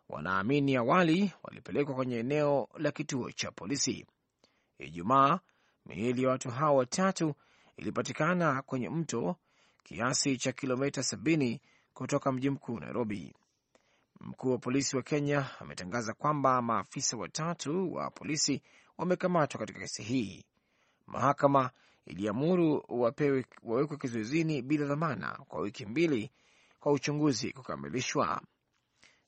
Wanaamini 0.09 0.77
awali 0.77 1.33
walipelekwa 1.43 1.95
kwenye 1.95 2.17
eneo 2.19 2.69
la 2.79 2.91
kituo 2.93 3.33
cha 3.33 3.51
polisi. 3.51 4.07
Ijumaa, 4.79 5.41
miili 5.87 6.23
ya 6.23 6.29
watu 6.31 6.51
hao 6.51 6.77
watatu 6.77 7.35
ilipatikana 7.77 8.63
kwenye 8.63 8.89
mto 8.89 9.37
kiasi 9.85 10.37
cha 10.37 10.53
kilomita 10.53 11.01
70 11.01 11.59
kutoka 11.95 12.33
mji 12.33 12.51
mkuu 12.51 12.81
Nairobi. 12.81 13.35
Mkuu 14.21 14.51
wa 14.51 14.59
polisi 14.59 14.97
wa 14.97 15.03
Kenya 15.03 15.47
ametangaza 15.61 16.15
kwamba 16.15 16.63
maafisa 16.63 17.17
watatu 17.17 17.93
wa 17.95 18.11
polisi 18.11 18.63
wamekamatwa 18.99 19.61
katika 19.61 19.79
kesi 19.79 20.03
hii. 20.03 20.45
Mahakama 21.07 21.71
iliamuru 22.07 22.85
wawekwe 23.63 23.97
kizuizini 24.01 24.63
bila 24.63 24.87
dhamana 24.87 25.39
kwa 25.49 25.61
wiki 25.61 25.87
mbili 25.87 26.31
kwa 26.81 26.93
uchunguzi 26.93 27.53
kukamilishwa. 27.53 28.43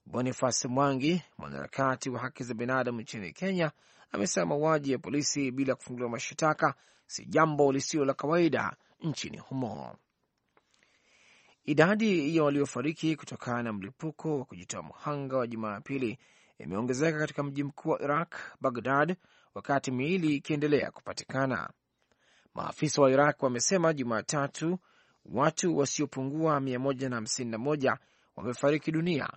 Boniface 0.06 0.68
Mwangi, 0.68 1.22
mwanaharakati 1.38 2.11
wa 2.11 2.20
haki 2.20 2.44
za 2.44 2.54
binadamu 2.54 3.00
nchini 3.00 3.32
Kenya, 3.32 3.72
amesema 4.12 4.46
mauaji 4.46 4.92
ya 4.92 4.99
polisi 4.99 5.50
bila 5.50 5.75
kufunguliwa 5.75 6.11
mashtaka 6.11 6.75
si 7.06 7.26
jambo 7.26 7.72
lisilo 7.72 8.04
la 8.04 8.14
kawaida 8.14 8.76
nchini 9.00 9.38
humo. 9.38 9.96
Idadi 11.64 12.37
ya 12.37 12.45
waliofariki 12.45 13.16
kutokana 13.16 13.62
na 13.62 13.73
mlipuko 13.73 14.38
wa 14.38 14.45
kujitoa 14.45 14.83
mhanga 14.83 15.37
wa 15.37 15.47
Jumapili 15.47 16.19
imeongezeka 16.59 17.19
katika 17.19 17.42
mji 17.42 17.64
mkuu 17.64 17.90
wa 17.90 18.02
Iraq, 18.02 18.35
Bagdad, 18.61 19.16
wakati 19.54 19.90
miili 19.90 20.35
ikiendelea 20.37 20.90
kupatikana. 20.90 21.71
Maafisa 22.54 23.02
wa 23.02 23.11
Iraq 23.11 23.42
wamesema 23.42 23.92
Jumatatu 23.92 24.78
watu 25.25 25.76
wasiopungua 25.78 26.61
151 26.61 27.97
wamefariki 28.37 28.92
dunia 28.92 29.28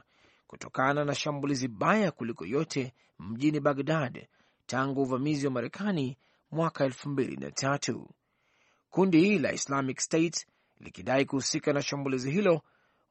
kutokana 0.48 1.06
na 1.06 1.16
shambulizi 1.16 1.68
baya 1.68 2.12
kuliko 2.12 2.46
yote 2.46 2.94
mjini 3.20 3.60
Bagdad 3.60 4.28
tangu 4.66 5.02
uvamizi 5.02 5.46
wa 5.48 5.52
Marekani 5.54 6.18
mwaka 6.52 6.88
2003. 6.88 8.06
Kundi 8.90 9.40
la 9.40 9.54
Islamic 9.54 10.00
State 10.00 10.48
likidai 10.80 11.26
kuhusika 11.26 11.74
na 11.74 11.82
shambulizi 11.82 12.32
hilo, 12.32 12.62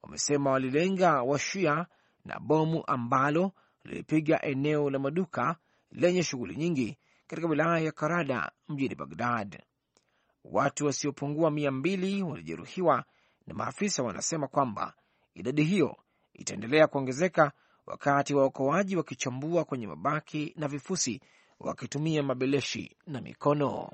wamesema 0.01 0.51
walilenga 0.51 1.21
washia 1.21 1.85
na 2.25 2.39
bomu 2.39 2.83
ambalo 2.87 3.51
lilipiga 3.83 4.41
eneo 4.41 4.89
la 4.89 4.99
maduka 4.99 5.55
lenye 5.91 6.23
shughuli 6.23 6.55
nyingi 6.55 6.97
katika 7.27 7.47
wilaya 7.47 7.79
ya 7.85 7.91
Karada 7.91 8.51
mjini 8.69 8.95
Bagdad. 8.95 9.63
Watu 10.43 10.85
wasiopungua 10.85 11.51
mia 11.51 11.71
mbili 11.71 12.23
walijeruhiwa 12.23 13.03
na 13.47 13.53
maafisa 13.53 14.03
wanasema 14.03 14.47
kwamba 14.47 14.93
idadi 15.33 15.63
hiyo 15.63 15.97
itaendelea 16.33 16.87
kuongezeka 16.87 17.51
wakati 17.85 18.33
waokoaji 18.33 18.95
wakichambua 18.95 19.65
kwenye 19.65 19.87
mabaki 19.87 20.53
na 20.57 20.67
vifusi 20.67 21.21
wakitumia 21.59 22.23
mabeleshi 22.23 22.97
na 23.07 23.21
mikono. 23.21 23.91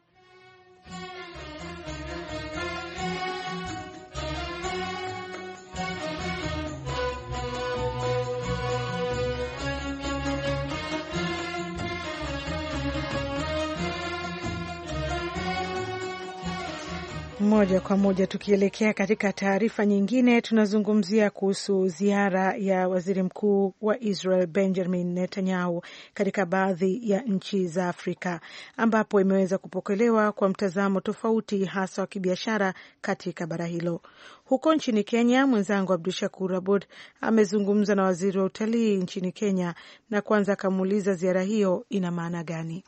Moja 17.42 17.80
kwa 17.82 17.98
moja 17.98 18.28
tukielekea 18.28 18.94
katika 18.94 19.34
taarifa 19.34 19.86
nyingine, 19.86 20.42
tunazungumzia 20.42 21.30
kuhusu 21.30 21.88
ziara 21.88 22.56
ya 22.58 22.88
waziri 22.88 23.24
mkuu 23.24 23.74
wa 23.82 24.00
Israel 24.00 24.48
Benjamin 24.48 25.14
Netanyahu 25.14 25.84
katika 26.14 26.46
baadhi 26.46 27.10
ya 27.12 27.22
nchi 27.22 27.68
za 27.68 27.88
Afrika 27.90 28.40
ambapo 28.78 29.22
imeweza 29.22 29.58
kupokelewa 29.58 30.32
kwa 30.32 30.50
mtazamo 30.50 31.00
tofauti, 31.02 31.66
hasa 31.66 32.02
wa 32.02 32.08
kibiashara 32.08 32.74
katika 33.02 33.48
bara 33.48 33.66
hilo. 33.66 34.02
Huko 34.46 34.76
nchini 34.76 35.04
Kenya, 35.04 35.48
mwenzangu 35.48 35.94
Abdu 35.94 36.12
Shakur 36.12 36.56
Abud 36.56 36.86
amezungumza 37.22 37.96
na 37.96 38.04
waziri 38.04 38.40
wa 38.40 38.46
utalii 38.46 38.98
nchini 38.98 39.32
Kenya 39.32 39.76
na 40.10 40.22
kwanza 40.22 40.54
akamuuliza 40.54 41.14
ziara 41.14 41.42
hiyo 41.42 41.86
ina 41.90 42.12
maana 42.12 42.44
gani. 42.44 42.84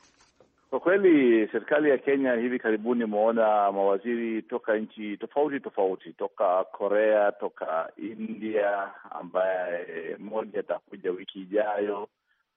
Kwa 0.74 0.80
kweli 0.80 1.48
serikali 1.52 1.90
ya 1.90 1.98
Kenya 1.98 2.34
hivi 2.34 2.60
karibuni 2.60 3.04
imeona 3.04 3.72
mawaziri 3.72 4.42
toka 4.42 4.78
nchi 4.78 5.18
tofauti 5.18 5.60
tofauti, 5.60 6.14
toka 6.14 6.64
Korea, 6.64 7.32
toka 7.32 7.92
India, 7.98 8.92
ambaye 9.12 10.16
mmoja 10.20 10.60
atakuja 10.60 11.12
wiki 11.12 11.40
ijayo. 11.42 12.08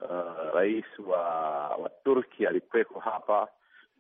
Uh, 0.01 0.55
rais 0.55 0.85
wa 1.07 1.21
wa 1.77 1.91
Turki 2.05 2.47
alikuweko 2.47 3.01
hapa 3.01 3.49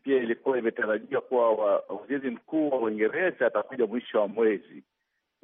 pia. 0.03 0.17
Ilikuwa 0.17 0.59
imetarajiwa 0.59 1.21
kuwa 1.21 1.53
wa, 1.53 1.83
waziri 1.89 2.31
mkuu 2.31 2.71
wa 2.71 2.79
Uingereza 2.79 3.47
atakuja 3.47 3.87
mwisho 3.87 4.21
wa 4.21 4.29
mwezi 4.29 4.83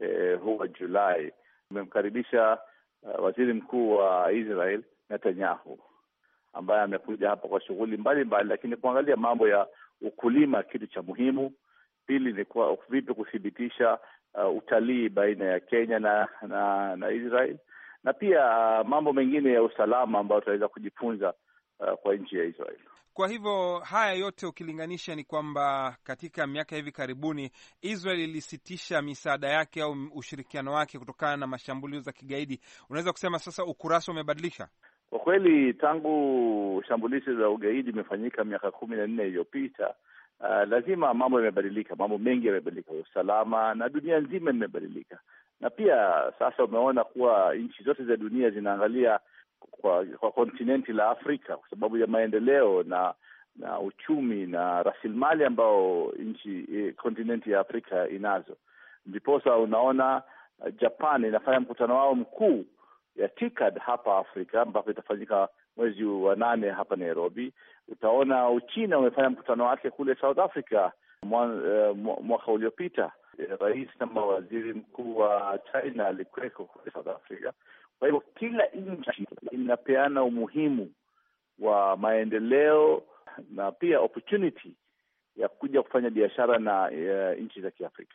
eh, 0.02 0.40
huu 0.40 0.56
wa 0.58 0.68
Julai. 0.68 1.32
Imemkaribisha 1.70 2.58
uh, 3.02 3.24
waziri 3.24 3.52
mkuu 3.52 3.96
wa 3.96 4.32
Israel 4.32 4.82
Netanyahu 5.10 5.78
ambaye 6.52 6.82
amekuja 6.82 7.28
hapa 7.28 7.48
kwa 7.48 7.60
shughuli 7.60 7.96
mbalimbali, 7.96 8.48
lakini 8.48 8.76
kuangalia 8.76 9.16
mambo 9.16 9.48
ya 9.48 9.66
ukulima, 10.00 10.62
kitu 10.62 10.86
cha 10.86 11.02
muhimu. 11.02 11.52
Pili 12.06 12.32
ni 12.32 12.44
kwa 12.44 12.78
vipi 12.88 13.14
kuthibitisha 13.14 13.98
uh, 14.34 14.56
utalii 14.56 15.08
baina 15.08 15.44
ya 15.44 15.60
Kenya 15.60 15.98
na 15.98 16.28
na, 16.48 16.96
na 16.96 17.10
Israel 17.10 17.56
na 18.04 18.12
pia 18.12 18.40
uh, 18.80 18.88
mambo 18.88 19.12
mengine 19.12 19.52
ya 19.52 19.62
usalama 19.62 20.18
ambayo 20.18 20.40
tunaweza 20.40 20.68
kujifunza 20.68 21.34
uh, 21.80 21.94
kwa 21.94 22.14
nchi 22.14 22.36
ya 22.36 22.44
Israel. 22.44 22.78
Kwa 23.14 23.28
hivyo 23.28 23.78
haya 23.78 24.12
yote 24.12 24.46
ukilinganisha, 24.46 25.14
ni 25.14 25.24
kwamba 25.24 25.96
katika 26.04 26.46
miaka 26.46 26.76
hivi 26.76 26.92
karibuni 26.92 27.50
Israel 27.82 28.20
ilisitisha 28.20 29.02
misaada 29.02 29.48
yake 29.48 29.82
au 29.82 29.96
ushirikiano 30.14 30.72
wake 30.72 30.98
kutokana 30.98 31.36
na 31.36 31.46
mashambulio 31.46 32.00
za 32.00 32.12
kigaidi. 32.12 32.60
Unaweza 32.90 33.12
kusema 33.12 33.38
sasa 33.38 33.64
ukurasa 33.64 34.12
umebadilisha? 34.12 34.68
Kwa 35.12 35.20
kweli 35.20 35.74
tangu 35.74 36.82
shambulizi 36.88 37.34
za 37.36 37.48
ugaidi 37.50 37.90
imefanyika 37.90 38.44
miaka 38.44 38.70
kumi 38.70 38.96
na 38.96 39.06
nne 39.06 39.26
iliyopita, 39.26 39.94
uh, 40.40 40.68
lazima 40.68 41.14
mambo 41.14 41.38
yamebadilika, 41.38 41.96
mambo 41.96 42.18
mengi 42.18 42.46
yamebadilika, 42.46 42.92
usalama 42.92 43.74
na 43.74 43.88
dunia 43.88 44.20
nzima 44.20 44.50
imebadilika, 44.50 45.18
na 45.60 45.70
pia 45.70 46.32
sasa 46.38 46.64
umeona 46.64 47.04
kuwa 47.04 47.54
nchi 47.54 47.82
zote 47.84 48.04
za 48.04 48.16
dunia 48.16 48.50
zinaangalia 48.50 49.20
kwa 49.70 50.04
kwa 50.04 50.32
kontinenti 50.32 50.92
la 50.92 51.10
Afrika 51.10 51.56
kwa 51.56 51.68
sababu 51.70 51.98
ya 51.98 52.06
maendeleo 52.06 52.82
na 52.82 53.14
na 53.56 53.80
uchumi 53.80 54.46
na 54.46 54.82
rasilimali 54.82 55.44
ambao 55.44 56.12
nchi 56.18 56.66
kontinenti 56.96 57.50
ya 57.50 57.60
Afrika 57.60 58.08
inazo. 58.08 58.56
Ndiposa 59.06 59.56
unaona 59.56 60.22
uh, 60.58 60.74
Japan 60.80 61.24
inafanya 61.24 61.60
mkutano 61.60 61.96
wao 61.96 62.14
mkuu 62.14 62.64
ya 63.16 63.28
TICAD 63.28 63.78
hapa 63.78 64.18
Afrika 64.18 64.62
ambapo 64.62 64.90
itafanyika 64.90 65.48
mwezi 65.76 66.04
wa 66.04 66.36
nane 66.36 66.70
hapa 66.70 66.96
Nairobi. 66.96 67.52
Utaona 67.88 68.50
Uchina 68.50 68.98
umefanya 68.98 69.30
mkutano 69.30 69.64
wake 69.64 69.90
kule 69.90 70.14
South 70.14 70.38
Africa 70.38 70.90
mwaka 72.22 72.52
uliopita. 72.52 73.12
Rais 73.60 73.88
na 74.00 74.20
waziri 74.20 74.72
mkuu 74.72 75.16
wa 75.16 75.58
China 75.72 76.06
alikuweko 76.06 76.64
kule 76.64 76.90
South 76.92 77.06
Africa. 77.08 77.52
Kwa 77.98 78.08
hivyo 78.08 78.22
kila 78.34 78.66
nchi 78.66 79.26
inapeana 79.50 80.22
umuhimu 80.22 80.92
wa 81.58 81.96
maendeleo 81.96 83.02
na 83.50 83.72
pia 83.72 84.00
opportunity 84.00 84.76
ya 85.36 85.48
kuja 85.48 85.82
kufanya 85.82 86.10
biashara 86.10 86.58
na 86.58 86.82
uh, 86.84 87.40
nchi 87.44 87.60
za 87.60 87.70
Kiafrika 87.70 88.14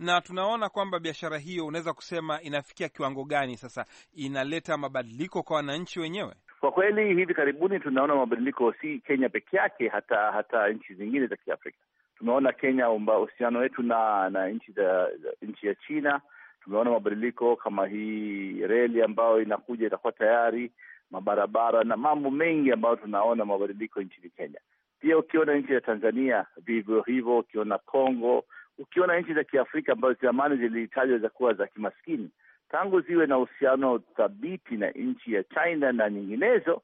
na 0.00 0.20
tunaona 0.20 0.68
kwamba 0.68 0.98
biashara 0.98 1.38
hiyo 1.38 1.66
unaweza 1.66 1.92
kusema 1.92 2.42
inafikia 2.42 2.88
kiwango 2.88 3.24
gani 3.24 3.56
sasa, 3.56 3.84
inaleta 4.14 4.76
mabadiliko 4.76 5.42
kwa 5.42 5.56
wananchi 5.56 6.00
wenyewe? 6.00 6.34
Kwa 6.60 6.72
kweli 6.72 7.14
hivi 7.14 7.34
karibuni 7.34 7.80
tunaona 7.80 8.14
mabadiliko, 8.14 8.72
si 8.80 8.98
Kenya 8.98 9.28
peke 9.28 9.56
yake, 9.56 9.88
hata 9.88 10.16
hata 10.32 10.68
nchi 10.68 10.94
zingine 10.94 11.26
za 11.26 11.36
Kiafrika. 11.36 11.78
Tumeona 12.18 12.52
Kenya 12.52 12.90
uhusiano 12.90 13.58
wetu 13.58 13.82
na 13.82 14.30
na 14.30 14.48
nchi 14.48 14.72
za 14.72 15.08
nchi 15.42 15.66
ya 15.66 15.74
China, 15.74 16.20
tumeona 16.64 16.90
mabadiliko 16.90 17.56
kama 17.56 17.86
hii 17.86 18.52
reli 18.66 19.02
ambayo 19.02 19.42
inakuja 19.42 19.86
itakuwa 19.86 20.12
tayari, 20.12 20.70
mabarabara 21.10 21.84
na 21.84 21.96
mambo 21.96 22.30
mengi 22.30 22.72
ambayo 22.72 22.96
tunaona 22.96 23.44
mabadiliko 23.44 24.02
nchini 24.02 24.30
Kenya. 24.30 24.58
Pia 25.00 25.18
ukiona 25.18 25.54
nchi 25.54 25.72
ya 25.72 25.80
Tanzania 25.80 26.46
vivyo 26.56 27.02
hivyo, 27.02 27.38
ukiona 27.38 27.78
Kongo 27.78 28.44
ukiona 28.80 29.20
nchi 29.20 29.34
za 29.34 29.44
Kiafrika 29.44 29.92
ambazo 29.92 30.14
zamani 30.22 30.56
zilitajwa 30.56 31.18
za 31.18 31.28
kuwa 31.28 31.54
za 31.54 31.66
kimaskini, 31.66 32.30
tangu 32.70 33.00
ziwe 33.00 33.26
na 33.26 33.38
uhusiano 33.38 33.98
thabiti 33.98 34.76
na 34.76 34.90
nchi 34.90 35.32
ya 35.32 35.44
China 35.44 35.92
na 35.92 36.10
nyinginezo, 36.10 36.82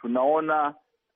tunaona 0.00 0.74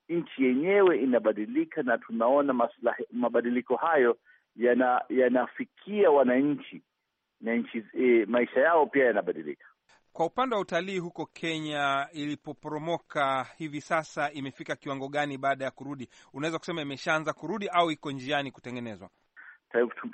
nchi 0.09 0.45
yenyewe 0.45 0.99
inabadilika 0.99 1.83
na 1.83 1.99
tunaona 1.99 2.53
maslahi, 2.53 3.05
mabadiliko 3.13 3.77
hayo 3.77 4.17
yana 4.57 5.03
yanafikia 5.09 6.11
wananchi 6.11 6.83
na 7.41 7.55
nchi 7.55 7.85
e, 7.99 8.25
maisha 8.27 8.61
yao 8.61 8.87
pia 8.87 9.05
yanabadilika. 9.05 9.65
Kwa 10.13 10.27
upande 10.27 10.55
wa 10.55 10.61
utalii 10.61 10.99
huko 10.99 11.27
Kenya, 11.27 12.09
ilipoporomoka 12.13 13.47
hivi 13.59 13.81
sasa 13.81 14.33
imefika 14.33 14.77
kiwango 14.77 15.09
gani 15.09 15.39
baada 15.39 15.65
ya 15.65 15.71
kurudi? 15.71 16.09
Unaweza 16.33 16.59
kusema 16.59 16.83
imeshaanza 16.83 17.33
kurudi 17.33 17.69
au 17.69 17.91
iko 17.91 18.11
njiani 18.13 18.51
kutengenezwa? 18.51 19.11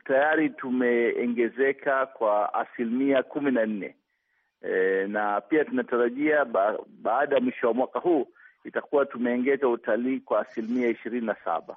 Tayari 0.05 0.51
tumeongezeka 0.51 2.07
kwa 2.07 2.55
asilimia 2.55 3.23
kumi 3.23 3.51
na 3.51 3.66
nne 3.66 3.94
e, 4.62 5.07
na 5.07 5.40
pia 5.40 5.64
tunatarajia 5.64 6.44
ba, 6.44 6.79
baada 7.03 7.35
ya 7.35 7.40
mwisho 7.40 7.66
wa 7.66 7.75
mwaka 7.75 7.99
huu 7.99 8.27
itakuwa 8.64 9.07
tumeongeza 9.07 9.68
utalii 9.68 10.21
kwa 10.21 10.40
asilimia 10.40 10.88
ishirini 10.88 11.27
na 11.27 11.37
saba. 11.44 11.77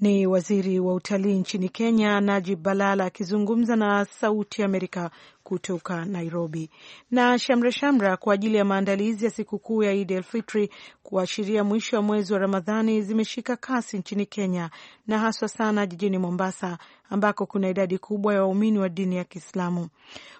Ni 0.00 0.26
waziri 0.26 0.80
wa 0.80 0.94
utalii 0.94 1.38
nchini 1.38 1.68
Kenya, 1.68 2.20
Najib 2.20 2.62
Balala 2.62 3.04
akizungumza 3.04 3.76
na 3.76 4.04
Sauti 4.04 4.62
Amerika 4.62 5.10
kutoka 5.44 6.04
Nairobi. 6.04 6.70
Na 7.10 7.38
shamra 7.38 7.72
shamra 7.72 8.16
kwa 8.16 8.34
ajili 8.34 8.56
ya 8.56 8.64
maandalizi 8.64 9.24
ya 9.24 9.30
sikukuu 9.30 9.82
ya 9.82 9.92
Idi 9.92 10.14
el 10.14 10.22
Fitri 10.22 10.70
kuashiria 11.02 11.64
mwisho 11.64 11.96
wa 11.96 12.02
mwezi 12.02 12.32
wa 12.32 12.38
Ramadhani 12.38 13.02
zimeshika 13.02 13.56
kasi 13.56 13.98
nchini 13.98 14.26
Kenya 14.26 14.70
na 15.06 15.18
haswa 15.18 15.48
sana 15.48 15.86
jijini 15.86 16.18
Mombasa 16.18 16.78
ambako 17.10 17.46
kuna 17.46 17.68
idadi 17.68 17.98
kubwa 17.98 18.34
ya 18.34 18.40
waumini 18.42 18.78
wa 18.78 18.88
dini 18.88 19.16
ya 19.16 19.24
Kiislamu. 19.24 19.88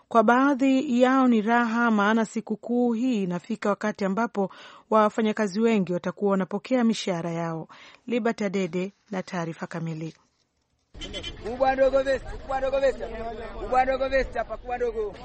Kwa 0.09 0.23
baadhi 0.23 1.03
yao 1.03 1.29
ni 1.29 1.43
raha, 1.43 1.91
maana 1.91 2.25
sikukuu 2.25 2.93
hii 2.93 3.23
inafika 3.23 3.69
wakati 3.69 4.05
ambapo 4.05 4.51
wafanyakazi 4.91 5.61
wengi 5.61 5.93
watakuwa 5.93 6.31
wanapokea 6.31 6.85
mishahara 6.85 7.31
yao. 7.31 7.69
Libert 8.07 8.43
Adede 8.43 8.93
na 9.11 9.23
taarifa 9.23 9.67
kamili. 9.67 10.15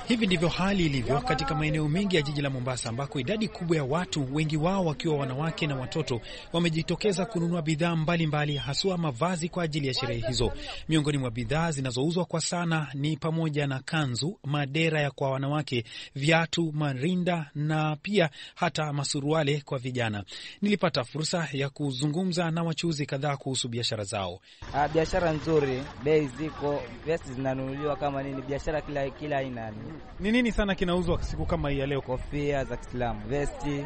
Hivi 0.08 0.26
ndivyo 0.28 0.48
hali 0.50 0.86
ilivyo 0.86 1.22
katika 1.22 1.56
maeneo 1.56 1.88
mengi 1.90 2.16
ya 2.16 2.22
jiji 2.22 2.42
la 2.42 2.50
Mombasa, 2.50 2.90
ambako 2.90 3.20
idadi 3.20 3.48
kubwa 3.48 3.78
ya 3.78 3.84
watu, 3.84 4.36
wengi 4.36 4.58
wao 4.58 4.86
wakiwa 4.86 5.18
wanawake 5.18 5.68
na 5.68 5.76
watoto, 5.76 6.22
wamejitokeza 6.54 7.26
kununua 7.26 7.62
bidhaa 7.62 7.96
mbalimbali, 7.96 8.58
haswa 8.58 8.98
mavazi 8.98 9.50
kwa 9.50 9.64
ajili 9.64 9.88
ya 9.88 9.94
sherehe 9.94 10.28
hizo. 10.28 10.52
Miongoni 10.90 11.18
mwa 11.18 11.32
bidhaa 11.32 11.72
zinazouzwa 11.72 12.26
kwa 12.26 12.42
sana 12.42 12.88
ni 12.94 13.18
pamoja 13.18 13.68
na 13.68 13.80
kanzu, 13.80 14.40
madera 14.44 15.02
ya 15.02 15.12
kwa 15.12 15.32
wanawake, 15.32 15.84
viatu, 16.16 16.72
marinda 16.74 17.50
na 17.56 17.96
pia 17.96 18.30
hata 18.56 18.94
masuruale 18.94 19.62
kwa 19.66 19.78
vijana. 19.80 20.24
Nilipata 20.62 21.04
fursa 21.04 21.48
ya 21.54 21.70
kuzungumza 21.70 22.52
na 22.52 22.64
wachuuzi 22.64 23.06
kadhaa 23.06 23.38
kuhusu 23.38 23.68
biashara 23.70 24.04
zao. 24.04 24.40
Ah, 24.74 24.88
biashara 24.88 25.32
nzuri, 25.32 25.59
bei 26.04 26.28
ziko, 26.38 26.82
vesti 27.06 27.34
zinanunuliwa 27.34 27.96
kama 27.96 28.24
nini, 28.24 28.42
biashara 28.42 28.82
kila 28.82 29.10
kila 29.10 29.38
aina. 29.38 29.72
Ni 30.20 30.32
nini 30.32 30.52
sana 30.52 30.76
kinauzwa 30.76 31.24
siku 31.24 31.46
kama 31.46 31.70
hii 31.70 31.80
ya 31.80 31.86
leo? 31.88 32.02
Kofia 32.02 32.64
za 32.66 32.78
Kiislamu, 32.78 33.22
vesti, 33.28 33.86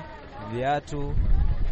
viatu 0.53 1.13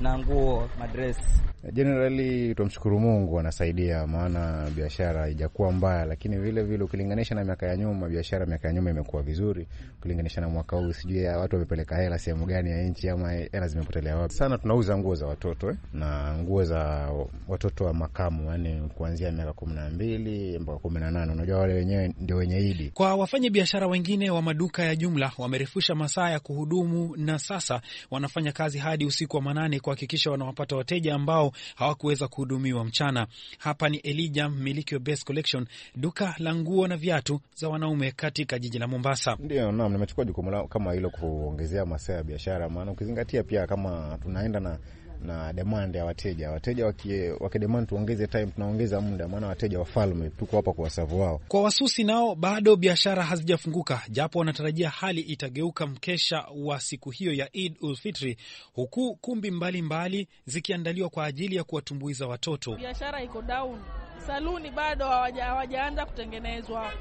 na 0.02 0.18
nguo, 0.20 0.70
madresi. 0.80 1.42
Generally 1.74 2.56
tumshukuru 2.56 3.00
Mungu 3.00 3.40
anasaidia, 3.40 4.08
maana 4.08 4.70
biashara 4.76 5.22
haijakuwa 5.22 5.72
mbaya, 5.72 6.06
lakini 6.06 6.38
vile 6.38 6.64
vile 6.64 6.84
ukilinganisha 6.84 7.36
na 7.36 7.44
miaka 7.44 7.66
ya 7.68 7.78
nyuma, 7.78 8.10
biashara 8.10 8.46
miaka 8.46 8.68
ya 8.68 8.74
nyuma 8.74 8.90
imekuwa 8.90 9.22
vizuri 9.24 9.68
ukilinganisha 10.00 10.42
na 10.42 10.50
mwaka 10.50 10.78
huu. 10.78 10.94
Sijui 10.94 11.26
watu 11.26 11.56
wamepeleka 11.56 11.98
hela 11.98 12.20
sehemu 12.20 12.46
gani 12.46 12.70
ya 12.72 12.84
nchi 12.84 13.10
ama 13.10 13.32
hela 13.32 13.68
zimepotelea 13.68 14.18
wapi. 14.18 14.34
Sana 14.34 14.58
tunauza 14.58 14.98
nguo 14.98 15.16
za 15.16 15.26
watoto 15.28 15.70
eh, 15.70 15.76
na 15.94 16.38
nguo 16.38 16.64
za 16.64 17.12
watoto 17.48 17.86
wa 17.86 17.94
makamu, 17.94 18.52
yani 18.52 18.90
kuanzia 18.98 19.32
miaka 19.32 19.54
kumi 19.54 19.74
na 19.74 19.90
mbili 19.90 20.60
mpaka 20.60 20.80
kumi 20.80 21.00
na 21.00 21.12
nane. 21.12 21.32
Unajua 21.32 21.58
wale 21.60 21.74
wenyewe 21.74 22.14
ndio 22.20 22.38
wenye 22.38 22.60
idi. 22.60 22.90
Kwa 22.94 23.16
wafanya 23.16 23.50
biashara 23.50 23.88
wengine 23.88 24.30
wa 24.32 24.42
maduka 24.42 24.84
ya 24.84 24.96
jumla 24.96 25.32
wamerefusha 25.38 25.96
masaa 25.96 26.30
ya 26.30 26.40
kuhudumu 26.40 27.16
na 27.18 27.40
sasa 27.40 27.82
wanafanya 28.12 28.52
kazi 28.52 28.78
hadi 28.80 29.06
usiku 29.06 29.36
wa 29.36 29.42
manane 29.42 29.80
kuhakikisha 29.92 30.32
wanawapata 30.32 30.76
wateja 30.76 31.16
ambao 31.16 31.52
hawakuweza 31.76 32.28
kuhudumiwa 32.28 32.86
mchana. 32.86 33.28
Hapa 33.58 33.90
ni 33.90 33.98
Elija, 33.98 34.50
mmiliki 34.50 34.94
wa 34.94 35.00
Best 35.00 35.26
Collection, 35.26 35.66
duka 35.96 36.36
la 36.38 36.56
nguo 36.56 36.88
na 36.88 36.98
viatu 36.98 37.40
za 37.56 37.70
wanaume 37.70 38.12
katika 38.12 38.60
jiji 38.60 38.80
la 38.80 38.88
Mombasa. 38.88 39.38
Ndio, 39.40 39.72
naam, 39.72 39.92
nimechukua 39.92 40.26
jukumu 40.26 40.68
kama 40.68 40.94
hilo 40.94 41.10
kuongezea 41.10 41.86
masaa 41.86 42.14
ya 42.14 42.24
biashara, 42.24 42.70
maana 42.70 42.92
ukizingatia 42.92 43.44
pia 43.44 43.68
kama 43.68 44.18
tunaenda 44.22 44.60
na 44.60 44.80
na 45.26 45.54
demand 45.54 45.96
ya 45.96 46.06
wateja. 46.06 46.52
Wateja 46.52 46.94
wakidemand 47.40 47.88
tuongeze 47.90 48.28
time, 48.28 48.46
tunaongeza 48.48 49.02
muda, 49.02 49.28
maana 49.28 49.48
wateja 49.48 49.80
wafalme, 49.80 50.30
tuko 50.30 50.56
hapa 50.56 50.74
kwa 50.74 50.84
wasavu 50.84 51.22
wao. 51.22 51.42
Kwa 51.48 51.62
wasusi 51.64 52.04
nao 52.04 52.36
bado 52.36 52.76
biashara 52.76 53.24
hazijafunguka, 53.24 54.02
japo 54.10 54.40
wanatarajia 54.40 54.90
hali 54.90 55.22
itageuka 55.22 55.88
mkesha 55.88 56.46
wa 56.56 56.80
siku 56.80 57.10
hiyo 57.12 57.34
ya 57.34 57.50
Eid 57.54 57.76
ul 57.82 57.96
Fitri, 57.96 58.38
huku 58.74 59.16
kumbi 59.16 59.52
mbalimbali 59.52 59.82
mbali 60.22 60.28
zikiandaliwa 60.46 61.10
kwa 61.10 61.26
ajili 61.26 61.56
ya 61.56 61.64
kuwatumbuiza 61.64 62.28
watoto. 62.28 62.76
Biashara 62.76 63.24
iko 63.24 63.42
down, 63.42 63.80
saluni 64.28 64.72
bado 64.72 65.06
hawajaanza 65.06 66.06
kutengenezwa 66.06 66.94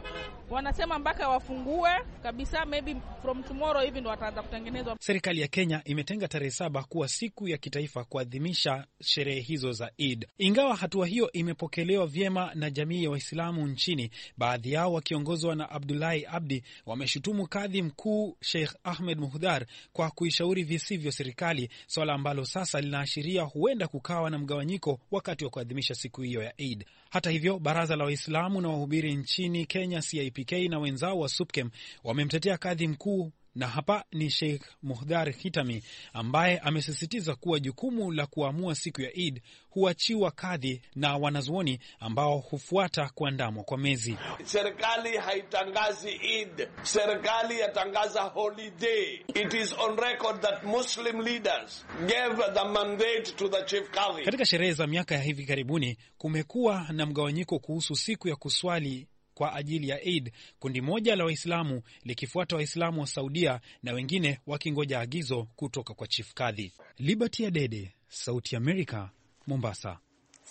wanasema 0.51 0.99
mpaka 0.99 1.29
wafungue 1.29 1.91
kabisa, 2.23 2.65
maybe 2.67 2.97
from 3.23 3.43
tomorrow 3.43 3.83
hivi 3.85 4.01
ndo 4.01 4.11
wataanza 4.11 4.43
kutengenezwa. 4.43 4.97
Serikali 5.01 5.41
ya 5.41 5.49
Kenya 5.49 5.83
imetenga 5.85 6.29
tarehe 6.29 6.51
saba 6.51 6.83
kuwa 6.83 7.09
siku 7.09 7.49
ya 7.49 7.59
kitaifa 7.59 8.05
kuadhimisha 8.05 8.87
sherehe 9.03 9.41
hizo 9.41 9.73
za 9.73 9.91
Eid. 9.99 10.27
Ingawa 10.39 10.77
hatua 10.77 11.07
hiyo 11.07 11.33
imepokelewa 11.33 12.07
vyema 12.07 12.51
na 12.55 12.71
jamii 12.71 13.05
ya 13.05 13.11
Waislamu 13.11 13.67
nchini, 13.67 14.11
baadhi 14.37 14.73
yao 14.73 14.93
wakiongozwa 14.93 15.55
na 15.57 15.71
Abdulahi 15.71 16.27
Abdi 16.27 16.63
wameshutumu 16.87 17.47
kadhi 17.49 17.83
mkuu 17.83 18.37
Sheikh 18.41 18.73
Ahmed 18.85 19.19
Muhdhar 19.19 19.67
kwa 19.93 20.11
kuishauri 20.11 20.63
visivyo 20.63 21.13
serikali, 21.13 21.71
swala 21.87 22.13
ambalo 22.15 22.45
sasa 22.45 22.81
linaashiria 22.81 23.43
huenda 23.43 23.89
kukawa 23.89 24.31
na 24.31 24.39
mgawanyiko 24.39 25.01
wakati 25.11 25.45
wa 25.45 25.51
kuadhimisha 25.51 25.95
siku 25.95 26.23
hiyo 26.23 26.43
ya 26.43 26.53
Eid. 26.61 26.85
Hata 27.11 27.31
hivyo, 27.31 27.59
baraza 27.59 27.97
la 27.97 28.05
Waislamu 28.05 28.61
na 28.61 28.69
wahubiri 28.69 29.15
nchini 29.15 29.67
Kenya 29.67 30.01
CIPK 30.03 30.53
na 30.53 30.79
wenzao 30.79 31.19
wa 31.19 31.29
SUPKEM 31.29 31.71
wamemtetea 32.05 32.59
kadhi 32.59 32.89
mkuu 32.89 33.33
na 33.55 33.67
hapa 33.69 34.05
ni 34.13 34.31
Sheikh 34.31 34.63
Muhdhar 34.83 35.31
Hitami 35.33 35.83
ambaye 36.13 36.59
amesisitiza 36.59 37.35
kuwa 37.35 37.61
jukumu 37.61 38.13
la 38.13 38.27
kuamua 38.27 38.75
siku 38.75 39.03
ya 39.03 39.17
Eid 39.19 39.43
huachiwa 39.71 40.31
kadhi 40.31 40.83
na 40.95 41.17
wanazuoni 41.17 41.79
ambao 42.01 42.39
hufuata 42.39 43.09
kuandamwa 43.15 43.65
kwa 43.65 43.79
mezi. 43.79 44.17
Serikali 44.45 45.17
haitangazi 45.17 46.09
Eid, 46.09 46.69
serikali 46.83 47.61
yatangaza 47.61 48.23
holiday. 48.23 49.15
It 49.35 49.55
is 49.55 49.73
on 49.73 49.97
record 49.99 50.41
that 50.41 50.65
Muslim 50.65 51.21
leaders 51.21 51.87
gave 52.01 52.43
the 52.55 52.65
mandate 52.65 53.33
to 53.37 53.49
the 53.49 53.63
chief 53.63 53.91
kadhi. 53.91 54.25
Katika 54.25 54.45
sherehe 54.47 54.73
za 54.73 54.87
miaka 54.87 55.15
ya 55.15 55.23
hivi 55.23 55.47
karibuni 55.47 55.99
kumekuwa 56.19 56.87
na 56.93 57.07
mgawanyiko 57.07 57.59
kuhusu 57.59 57.97
siku 57.97 58.29
ya 58.29 58.37
kuswali 58.37 59.07
kwa 59.41 59.55
ajili 59.55 59.89
ya 59.89 60.03
Eid, 60.05 60.33
kundi 60.59 60.81
moja 60.81 61.17
la 61.17 61.25
Waislamu 61.25 61.83
likifuata 62.05 62.57
Waislamu 62.57 63.01
wa 63.01 63.07
Saudia 63.07 63.61
na 63.83 63.93
wengine 63.93 64.41
wakingoja 64.47 65.01
agizo 65.01 65.49
kutoka 65.57 65.95
kwa 65.95 66.07
chifu 66.07 66.35
kadhi. 66.35 66.73
Liberty 66.99 67.47
Adede, 67.47 67.95
Sauti 68.09 68.57
America, 68.57 69.09
Mombasa. 69.47 69.99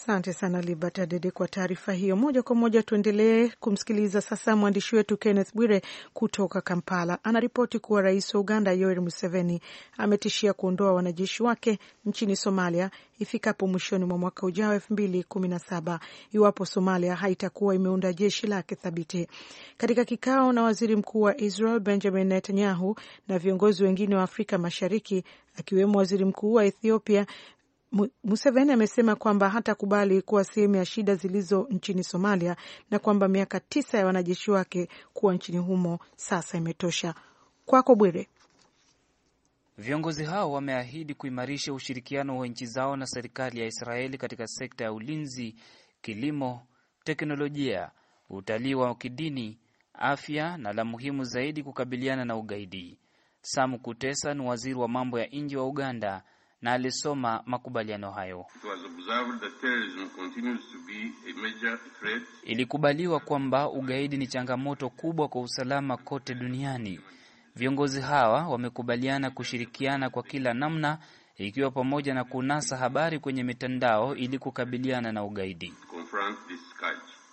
Asante 0.03 0.33
sana 0.33 0.61
Libert 0.61 0.99
Adede 0.99 1.31
kwa 1.31 1.47
taarifa 1.47 1.93
hiyo. 1.93 2.15
Moja 2.15 2.43
kwa 2.43 2.55
moja 2.55 2.83
tuendelee 2.83 3.49
kumsikiliza 3.59 4.21
sasa 4.21 4.55
mwandishi 4.55 4.95
wetu 4.95 5.17
Kenneth 5.17 5.53
Bwire 5.55 5.81
kutoka 6.13 6.61
Kampala. 6.61 7.23
Anaripoti 7.23 7.79
kuwa 7.79 8.01
rais 8.01 8.33
wa 8.35 8.41
Uganda 8.41 8.71
Yoweri 8.71 8.99
Museveni 8.99 9.61
ametishia 9.97 10.53
kuondoa 10.53 10.93
wanajeshi 10.93 11.43
wake 11.43 11.79
nchini 12.05 12.35
Somalia 12.35 12.91
ifikapo 13.19 13.67
mwishoni 13.67 14.05
mwa 14.05 14.17
mwaka 14.17 14.45
ujao 14.45 14.73
elfu 14.73 14.93
mbili 14.93 15.23
kumi 15.23 15.47
na 15.47 15.59
saba 15.59 15.99
iwapo 16.31 16.65
Somalia 16.65 17.15
haitakuwa 17.15 17.75
imeunda 17.75 18.13
jeshi 18.13 18.47
lake 18.47 18.75
thabiti. 18.75 19.27
Katika 19.77 20.05
kikao 20.05 20.53
na 20.53 20.63
waziri 20.63 20.95
mkuu 20.95 21.21
wa 21.21 21.41
Israel 21.41 21.79
Benjamin 21.79 22.27
Netanyahu 22.27 22.95
na 23.27 23.39
viongozi 23.39 23.83
wengine 23.83 24.15
wa 24.15 24.23
Afrika 24.23 24.57
Mashariki 24.57 25.23
akiwemo 25.57 25.97
waziri 25.97 26.25
mkuu 26.25 26.53
wa 26.53 26.65
Ethiopia 26.65 27.25
Museveni 28.23 28.71
amesema 28.71 29.15
kwamba 29.15 29.49
hatakubali 29.49 30.21
kuwa 30.21 30.43
sehemu 30.43 30.75
ya 30.75 30.85
shida 30.85 31.15
zilizo 31.15 31.67
nchini 31.69 32.03
Somalia 32.03 32.55
na 32.91 32.99
kwamba 32.99 33.27
miaka 33.27 33.59
tisa 33.59 33.97
ya 33.97 34.05
wanajeshi 34.05 34.51
wake 34.51 34.89
kuwa 35.13 35.33
nchini 35.33 35.57
humo 35.57 35.99
sasa 36.15 36.57
imetosha. 36.57 37.15
Kwako 37.65 37.95
Bwire. 37.95 38.27
Viongozi 39.77 40.23
hao 40.25 40.51
wameahidi 40.51 41.13
kuimarisha 41.13 41.73
ushirikiano 41.73 42.37
wa 42.37 42.47
nchi 42.47 42.65
zao 42.65 42.95
na 42.95 43.05
serikali 43.05 43.59
ya 43.59 43.65
Israeli 43.65 44.17
katika 44.17 44.47
sekta 44.47 44.83
ya 44.83 44.93
ulinzi, 44.93 45.55
kilimo, 46.01 46.67
teknolojia, 47.03 47.91
utalii 48.29 48.73
wa 48.73 48.95
kidini, 48.95 49.57
afya 49.93 50.57
na 50.57 50.73
la 50.73 50.85
muhimu 50.85 51.23
zaidi, 51.23 51.63
kukabiliana 51.63 52.25
na 52.25 52.35
ugaidi. 52.37 52.99
Sam 53.41 53.77
Kutesa 53.77 54.33
ni 54.33 54.41
waziri 54.41 54.75
wa 54.75 54.87
mambo 54.87 55.19
ya 55.19 55.27
nje 55.27 55.57
wa 55.57 55.67
Uganda 55.67 56.23
na 56.61 56.71
alisoma 56.73 57.43
makubaliano 57.45 58.11
hayo. 58.11 58.45
Ilikubaliwa 62.43 63.19
kwamba 63.19 63.69
ugaidi 63.69 64.17
ni 64.17 64.27
changamoto 64.27 64.89
kubwa 64.89 65.27
kwa 65.27 65.41
usalama 65.41 65.97
kote 65.97 66.35
duniani. 66.35 66.99
Viongozi 67.55 68.01
hawa 68.01 68.47
wamekubaliana 68.47 69.31
kushirikiana 69.31 70.09
kwa 70.09 70.23
kila 70.23 70.53
namna, 70.53 70.99
ikiwa 71.37 71.71
pamoja 71.71 72.13
na 72.13 72.23
kunasa 72.23 72.77
habari 72.77 73.19
kwenye 73.19 73.43
mitandao 73.43 74.15
ili 74.15 74.39
kukabiliana 74.39 75.11
na 75.11 75.23
ugaidi. 75.23 75.73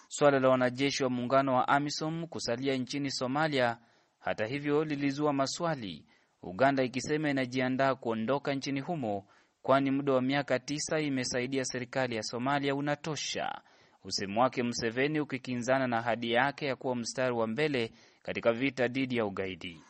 Suala 0.09 0.41
la 0.41 0.49
wanajeshi 0.49 1.05
wa 1.05 1.11
muungano 1.11 1.55
wa 1.55 1.69
AMISOM 1.69 2.27
kusalia 2.27 2.77
nchini 2.77 3.11
Somalia, 3.11 3.79
hata 4.21 4.47
hivyo, 4.47 4.85
lilizua 4.85 5.33
maswali 5.33 6.05
Uganda 6.47 6.83
ikisema 6.83 7.31
inajiandaa 7.31 7.95
kuondoka 7.95 8.55
nchini 8.55 8.81
humo 8.81 9.25
kwani 9.63 9.91
muda 9.91 10.13
wa 10.13 10.23
miaka 10.23 10.59
tisa 10.59 11.01
imesaidia 11.01 11.65
serikali 11.65 12.17
ya 12.17 12.23
Somalia 12.23 12.75
unatosha, 12.75 13.61
usemu 14.05 14.41
wake 14.41 14.63
Museveni 14.63 15.21
ukikinzana 15.21 15.87
na 15.87 15.99
ahadi 15.99 16.33
yake 16.33 16.67
ya 16.67 16.77
kuwa 16.77 16.97
mstari 16.97 17.35
wa 17.35 17.47
mbele 17.47 17.93
katika 18.23 18.53
vita 18.53 18.89
dhidi 18.89 19.17
ya 19.17 19.27
ugaidi. 19.27 19.83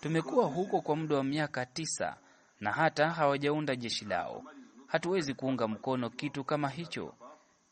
Tumekuwa 0.00 0.46
huko 0.46 0.80
kwa 0.80 0.96
muda 0.96 1.16
wa 1.16 1.24
miaka 1.24 1.66
tisa 1.66 2.16
na 2.60 2.72
hata 2.72 3.10
hawajaunda 3.10 3.76
jeshi 3.76 4.04
lao. 4.04 4.44
Hatuwezi 4.86 5.34
kuunga 5.34 5.68
mkono 5.68 6.10
kitu 6.10 6.44
kama 6.44 6.68
hicho. 6.68 7.14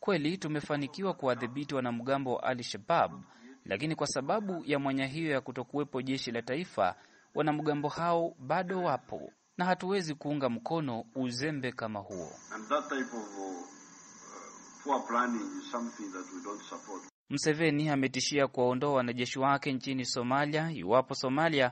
Kweli 0.05 0.37
tumefanikiwa 0.37 1.13
kuwadhibiti 1.13 1.75
wanamgambo 1.75 2.33
wa 2.35 2.43
Al 2.43 2.63
Shabab, 2.63 3.11
lakini 3.65 3.95
kwa 3.95 4.07
sababu 4.07 4.63
ya 4.65 4.79
mwanya 4.79 5.07
hiyo 5.07 5.31
ya 5.31 5.41
kutokuwepo 5.41 6.01
jeshi 6.01 6.31
la 6.31 6.41
taifa, 6.41 6.95
wanamgambo 7.35 7.89
hao 7.89 8.35
bado 8.39 8.83
wapo. 8.83 9.31
na 9.57 9.65
hatuwezi 9.65 10.15
kuunga 10.15 10.49
mkono 10.49 11.05
uzembe 11.15 11.71
kama 11.71 11.99
huo. 11.99 12.29
Mseveni 17.29 17.89
ametishia 17.89 18.47
kuwaondoa 18.47 18.93
wanajeshi 18.93 19.39
wake 19.39 19.73
nchini 19.73 20.05
Somalia 20.05 20.71
iwapo 20.71 21.15
Somalia 21.15 21.71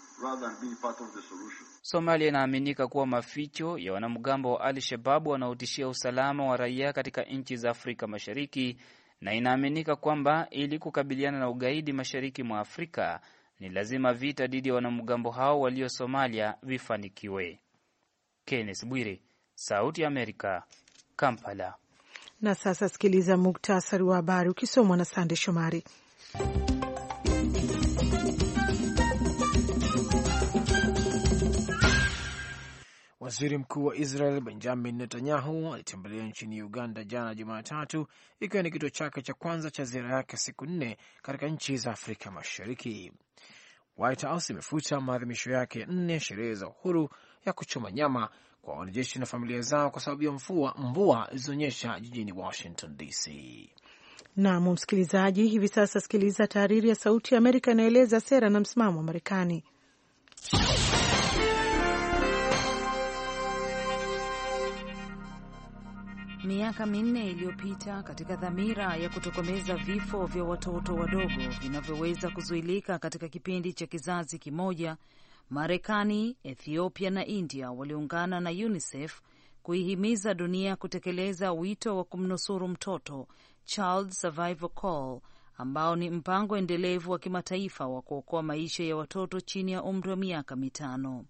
Somalia 1.81 2.27
inaaminika 2.27 2.87
kuwa 2.87 3.07
maficho 3.07 3.77
ya 3.77 3.93
wanamgambo 3.93 4.53
wa 4.53 4.61
Al 4.61 4.79
Shababu 4.81 5.29
wanaotishia 5.29 5.87
usalama 5.87 6.45
wa 6.45 6.57
raia 6.57 6.93
katika 6.93 7.23
nchi 7.23 7.57
za 7.57 7.69
Afrika 7.69 8.07
Mashariki, 8.07 8.77
na 9.21 9.33
inaaminika 9.33 9.95
kwamba 9.95 10.47
ili 10.49 10.79
kukabiliana 10.79 11.39
na 11.39 11.49
ugaidi 11.49 11.93
mashariki 11.93 12.43
mwa 12.43 12.59
Afrika 12.59 13.21
ni 13.59 13.69
lazima 13.69 14.13
vita 14.13 14.47
dhidi 14.47 14.69
ya 14.69 14.75
wanamgambo 14.75 15.31
hao 15.31 15.59
walio 15.59 15.89
Somalia 15.89 16.55
vifanikiwe. 16.63 17.59
Kenneth 18.45 18.85
Bwire, 18.85 19.21
Sauti 19.55 20.01
ya 20.01 20.07
Amerika, 20.07 20.63
Kampala. 21.15 21.73
Na 22.41 22.55
sasa 22.55 22.89
sikiliza 22.89 23.37
muktasari 23.37 24.03
wa 24.03 24.15
habari 24.15 24.49
ukisomwa 24.49 24.97
na 24.97 25.05
Sande 25.05 25.35
Shomari. 25.35 25.83
Waziri 33.21 33.57
mkuu 33.57 33.85
wa 33.85 33.95
Israel 33.95 34.41
Benjamin 34.41 34.95
Netanyahu 34.95 35.73
alitembelea 35.73 36.23
nchini 36.27 36.61
Uganda 36.63 37.03
jana 37.03 37.35
Jumatatu, 37.35 38.07
ikiwa 38.39 38.63
ni 38.63 38.71
kituo 38.71 38.89
chake 38.89 39.21
cha 39.21 39.33
kwanza 39.33 39.71
cha 39.71 39.83
ziara 39.85 40.15
yake 40.15 40.37
siku 40.37 40.65
nne 40.65 40.97
katika 41.21 41.47
nchi 41.47 41.77
za 41.77 41.91
Afrika 41.91 42.31
Mashariki. 42.31 43.11
White 43.97 44.25
House 44.25 44.53
imefuta 44.53 45.01
maadhimisho 45.01 45.51
yake 45.51 45.79
ya 45.79 45.85
nne 45.85 46.13
ya 46.13 46.19
sherehe 46.19 46.53
za 46.55 46.67
uhuru 46.67 47.09
ya 47.45 47.53
kuchoma 47.53 47.91
nyama 47.91 48.29
kwa 48.61 48.73
wanajeshi 48.75 49.19
na 49.19 49.25
familia 49.25 49.61
zao 49.61 49.89
kwa 49.91 50.01
sababu 50.01 50.23
ya 50.23 50.31
mvua 50.31 50.75
mvua 50.77 51.27
zilizoonyesha 51.31 51.99
jijini 51.99 52.31
Washington 52.31 52.97
DC. 52.97 53.29
Nam 54.35 54.69
msikilizaji, 54.71 55.47
hivi 55.47 55.67
sasa 55.67 55.99
sikiliza 56.01 56.47
tahariri 56.47 56.89
ya 56.89 56.95
Sauti 56.95 57.33
ya 57.33 57.37
Amerika 57.37 57.71
inaeleza 57.71 58.19
sera 58.19 58.49
na 58.49 58.59
msimamo 58.59 58.97
wa 58.97 59.03
Marekani. 59.03 59.63
Miaka 66.43 66.85
minne 66.85 67.29
iliyopita 67.31 68.03
katika 68.03 68.35
dhamira 68.35 68.95
ya 68.95 69.09
kutokomeza 69.09 69.75
vifo 69.75 70.25
vya 70.25 70.43
watoto 70.43 70.95
wadogo 70.95 71.47
vinavyoweza 71.61 72.29
kuzuilika 72.29 72.99
katika 72.99 73.27
kipindi 73.27 73.73
cha 73.73 73.87
kizazi 73.87 74.39
kimoja, 74.39 74.97
Marekani, 75.49 76.37
Ethiopia 76.43 77.09
na 77.09 77.25
India 77.25 77.71
waliungana 77.71 78.39
na 78.39 78.49
UNICEF 78.49 79.21
kuihimiza 79.63 80.33
dunia 80.33 80.75
kutekeleza 80.75 81.53
wito 81.53 81.97
wa 81.97 82.03
kumnusuru 82.03 82.67
mtoto, 82.67 83.27
Child 83.65 84.09
Survival 84.11 84.69
Call, 84.69 85.19
ambao 85.57 85.95
ni 85.95 86.09
mpango 86.09 86.57
endelevu 86.57 87.11
wa 87.11 87.19
kimataifa 87.19 87.87
wa 87.87 88.01
kuokoa 88.01 88.43
maisha 88.43 88.83
ya 88.83 88.95
watoto 88.95 89.41
chini 89.41 89.71
ya 89.71 89.83
umri 89.83 90.09
wa 90.09 90.15
miaka 90.15 90.55
mitano. 90.55 91.25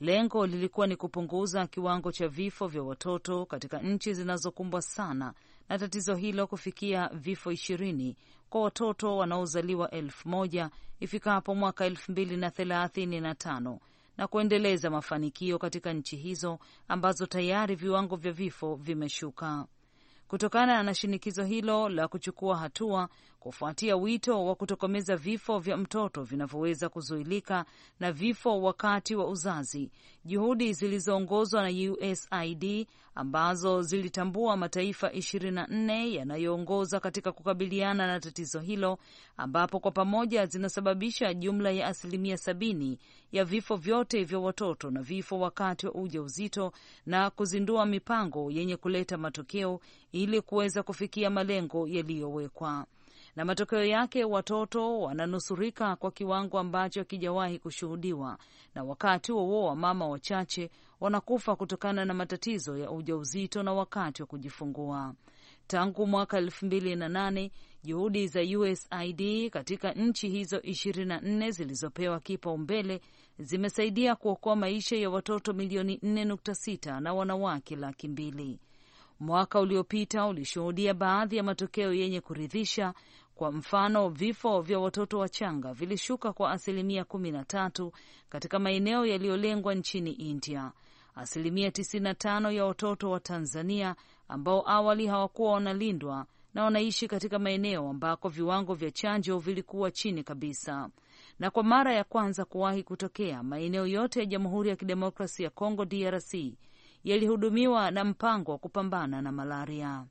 Lengo 0.00 0.46
lilikuwa 0.46 0.86
ni 0.86 0.96
kupunguza 0.96 1.66
kiwango 1.66 2.12
cha 2.12 2.28
vifo 2.28 2.66
vya 2.66 2.82
watoto 2.82 3.46
katika 3.46 3.78
nchi 3.78 4.14
zinazokumbwa 4.14 4.82
sana 4.82 5.34
na 5.68 5.78
tatizo 5.78 6.14
hilo 6.14 6.46
kufikia 6.46 7.08
vifo 7.12 7.52
ishirini 7.52 8.16
kwa 8.50 8.60
watoto 8.62 9.16
wanaozaliwa 9.16 9.90
elfu 9.90 10.28
moja 10.28 10.70
ifikapo 11.00 11.54
mwaka 11.54 11.84
elfu 11.86 12.12
mbili 12.12 12.36
na 12.36 12.50
thelathini 12.50 13.20
na 13.20 13.34
tano 13.34 13.80
na 14.16 14.26
kuendeleza 14.26 14.90
mafanikio 14.90 15.58
katika 15.58 15.92
nchi 15.92 16.16
hizo 16.16 16.58
ambazo 16.88 17.26
tayari 17.26 17.74
viwango 17.74 18.16
vya 18.16 18.32
vifo 18.32 18.74
vimeshuka. 18.74 19.66
Kutokana 20.28 20.82
na 20.82 20.94
shinikizo 20.94 21.44
hilo 21.44 21.88
la 21.88 22.08
kuchukua 22.08 22.56
hatua 22.58 23.08
kufuatia 23.46 23.96
wito 23.96 24.44
wa 24.44 24.54
kutokomeza 24.54 25.16
vifo 25.16 25.58
vya 25.58 25.76
mtoto 25.76 26.22
vinavyoweza 26.22 26.88
kuzuilika 26.88 27.64
na 28.00 28.12
vifo 28.12 28.62
wakati 28.62 29.14
wa 29.16 29.28
uzazi, 29.28 29.90
juhudi 30.24 30.72
zilizoongozwa 30.72 31.62
na 31.70 31.92
USAID 31.92 32.86
ambazo 33.14 33.82
zilitambua 33.82 34.56
mataifa 34.56 35.08
24 35.08 36.14
yanayoongoza 36.14 37.00
katika 37.00 37.32
kukabiliana 37.32 38.06
na 38.06 38.20
tatizo 38.20 38.60
hilo, 38.60 38.98
ambapo 39.36 39.80
kwa 39.80 39.90
pamoja 39.90 40.46
zinasababisha 40.46 41.34
jumla 41.34 41.70
ya 41.70 41.86
asilimia 41.86 42.36
sabini 42.36 42.98
ya 43.32 43.44
vifo 43.44 43.76
vyote 43.76 44.24
vya 44.24 44.38
watoto 44.38 44.90
na 44.90 45.02
vifo 45.02 45.38
wakati 45.40 45.86
wa 45.86 45.94
ujauzito, 45.94 46.72
na 47.06 47.30
kuzindua 47.30 47.86
mipango 47.86 48.50
yenye 48.50 48.76
kuleta 48.76 49.16
matokeo 49.18 49.80
ili 50.12 50.40
kuweza 50.40 50.82
kufikia 50.82 51.30
malengo 51.30 51.88
yaliyowekwa 51.88 52.86
na 53.36 53.44
matokeo 53.44 53.84
yake 53.84 54.24
watoto 54.24 55.00
wananusurika 55.00 55.96
kwa 55.96 56.10
kiwango 56.10 56.58
ambacho 56.58 57.00
hakijawahi 57.00 57.58
kushuhudiwa, 57.58 58.38
na 58.74 58.84
wakati 58.84 59.32
huo 59.32 59.64
wa 59.66 59.76
mama 59.76 60.08
wachache 60.08 60.70
wanakufa 61.00 61.56
kutokana 61.56 62.04
na 62.04 62.14
matatizo 62.14 62.76
ya 62.78 62.90
ujauzito 62.90 63.62
na 63.62 63.72
wakati 63.72 64.22
wa 64.22 64.26
kujifungua. 64.28 65.14
Tangu 65.66 66.06
mwaka 66.06 66.38
elfu 66.38 66.66
mbili 66.66 66.96
na 66.96 67.08
nane 67.08 67.52
juhudi 67.84 68.26
za 68.28 68.40
USAID 68.58 69.50
katika 69.50 69.92
nchi 69.92 70.28
hizo 70.28 70.62
ishirini 70.62 71.08
na 71.08 71.20
nne 71.20 71.50
zilizopewa 71.50 72.20
kipaumbele 72.20 73.00
zimesaidia 73.38 74.14
kuokoa 74.16 74.56
maisha 74.56 74.96
ya 74.96 75.10
watoto 75.10 75.52
milioni 75.52 75.96
4.6 75.96 77.00
na 77.00 77.14
wanawake 77.14 77.76
laki 77.76 78.08
mbili. 78.08 78.58
Mwaka 79.20 79.60
uliopita 79.60 80.26
ulishuhudia 80.26 80.94
baadhi 80.94 81.36
ya 81.36 81.42
matokeo 81.42 81.92
yenye 81.94 82.20
kuridhisha. 82.20 82.94
Kwa 83.36 83.52
mfano, 83.52 84.08
vifo 84.08 84.60
vya 84.60 84.78
watoto 84.78 85.18
wachanga 85.18 85.72
vilishuka 85.74 86.32
kwa 86.32 86.50
asilimia 86.50 87.04
kumi 87.04 87.30
na 87.30 87.44
tatu 87.44 87.92
katika 88.28 88.58
maeneo 88.58 89.06
yaliyolengwa 89.06 89.74
nchini 89.74 90.10
India. 90.12 90.72
Asilimia 91.14 91.68
95 91.68 92.50
ya 92.52 92.64
watoto 92.64 93.10
wa 93.10 93.20
Tanzania 93.20 93.96
ambao 94.28 94.70
awali 94.70 95.06
hawakuwa 95.06 95.52
wanalindwa 95.52 96.26
na 96.54 96.64
wanaishi 96.64 97.08
katika 97.08 97.38
maeneo 97.38 97.88
ambako 97.90 98.28
viwango 98.28 98.74
vya 98.74 98.90
chanjo 98.90 99.38
vilikuwa 99.38 99.90
chini 99.90 100.24
kabisa. 100.24 100.90
Na 101.38 101.50
kwa 101.50 101.62
mara 101.62 101.94
ya 101.94 102.04
kwanza 102.04 102.44
kuwahi 102.44 102.82
kutokea, 102.82 103.42
maeneo 103.42 103.86
yote 103.86 104.20
ya 104.20 104.26
Jamhuri 104.26 104.68
ya 104.68 104.76
Kidemokrasia 104.76 105.44
ya 105.44 105.50
Kongo 105.50 105.84
DRC 105.84 106.34
yalihudumiwa 107.04 107.90
na 107.90 108.04
mpango 108.04 108.52
wa 108.52 108.58
kupambana 108.58 109.22
na 109.22 109.32
malaria. 109.32 110.06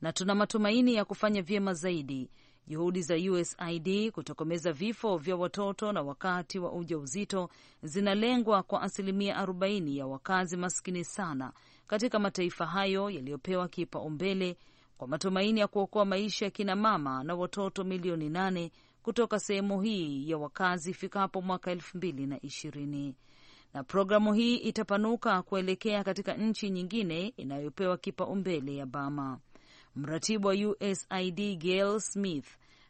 Na 0.00 0.12
tuna 0.12 0.34
matumaini 0.34 0.94
ya 0.94 1.04
kufanya 1.04 1.42
vyema 1.42 1.74
zaidi. 1.74 2.30
Juhudi 2.66 3.02
za 3.02 3.14
USAID 3.14 4.10
kutokomeza 4.10 4.72
vifo 4.72 5.16
vya 5.16 5.36
watoto 5.36 5.92
na 5.92 6.02
wakati 6.02 6.58
wa 6.58 6.72
ujauzito 6.72 7.48
zinalengwa 7.82 8.62
kwa 8.62 8.82
asilimia 8.82 9.42
40 9.44 9.96
ya 9.96 10.06
wakazi 10.06 10.56
maskini 10.56 11.04
sana 11.04 11.52
katika 11.86 12.18
mataifa 12.18 12.66
hayo 12.66 13.10
yaliyopewa 13.10 13.68
kipaumbele, 13.68 14.56
kwa 14.98 15.08
matumaini 15.08 15.60
ya 15.60 15.66
kuokoa 15.66 16.04
maisha 16.04 16.44
ya 16.44 16.50
kina 16.50 16.76
mama 16.76 17.24
na 17.24 17.34
watoto 17.34 17.84
milioni 17.84 18.28
nane 18.28 18.72
kutoka 19.02 19.38
sehemu 19.40 19.80
hii 19.82 20.30
ya 20.30 20.38
wakazi 20.38 20.90
ifikapo 20.90 21.42
mwaka 21.42 21.70
elfu 21.70 21.96
mbili 21.96 22.26
na 22.26 22.40
ishirini 22.42 23.14
na 23.74 23.84
programu 23.84 24.32
hii 24.32 24.56
itapanuka 24.56 25.42
kuelekea 25.42 26.04
katika 26.04 26.34
nchi 26.34 26.70
nyingine 26.70 27.28
inayopewa 27.36 27.96
kipaumbele 27.98 28.76
ya 28.76 28.86
Bama. 28.86 29.38
Mratibu 29.96 30.48
wa 30.48 30.54
USAID 30.54 31.58
Gail 31.58 32.00
Smith 32.00 32.46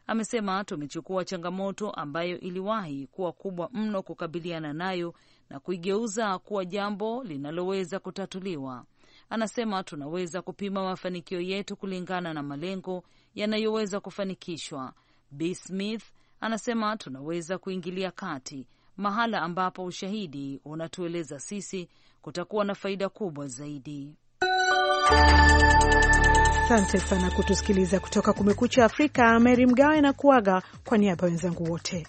amesema 0.07 0.63
tumechukua 0.63 1.25
changamoto 1.25 1.91
ambayo 1.91 2.39
iliwahi 2.39 3.07
kuwa 3.07 3.31
kubwa 3.31 3.69
mno 3.73 4.03
kukabiliana 4.03 4.73
nayo 4.73 5.13
na 5.49 5.59
kuigeuza 5.59 6.39
kuwa 6.39 6.65
jambo 6.65 7.23
linaloweza 7.23 7.99
kutatuliwa. 7.99 8.85
Anasema 9.29 9.83
tunaweza 9.83 10.41
kupima 10.41 10.83
mafanikio 10.83 11.41
yetu 11.41 11.75
kulingana 11.75 12.33
na 12.33 12.43
malengo 12.43 13.03
yanayoweza 13.35 13.99
kufanikishwa. 13.99 14.93
B 15.31 15.55
Smith 15.55 16.03
anasema 16.41 16.97
tunaweza 16.97 17.57
kuingilia 17.57 18.11
kati 18.11 18.67
mahala 18.97 19.41
ambapo 19.41 19.83
ushahidi 19.85 20.61
unatueleza 20.65 21.39
sisi 21.39 21.89
kutakuwa 22.21 22.65
na 22.65 22.75
faida 22.75 23.09
kubwa 23.09 23.47
zaidi. 23.47 24.15
Asante 26.67 26.99
sana 26.99 27.31
kutusikiliza 27.31 27.99
kutoka 27.99 28.33
Kumekucha 28.33 28.85
Afrika. 28.85 29.39
Meri 29.39 29.65
Mgawe 29.65 30.01
na 30.01 30.13
kuaga 30.13 30.61
kwa 30.85 30.97
niaba 30.97 31.25
ya 31.27 31.31
wenzangu 31.31 31.71
wote. 31.71 32.07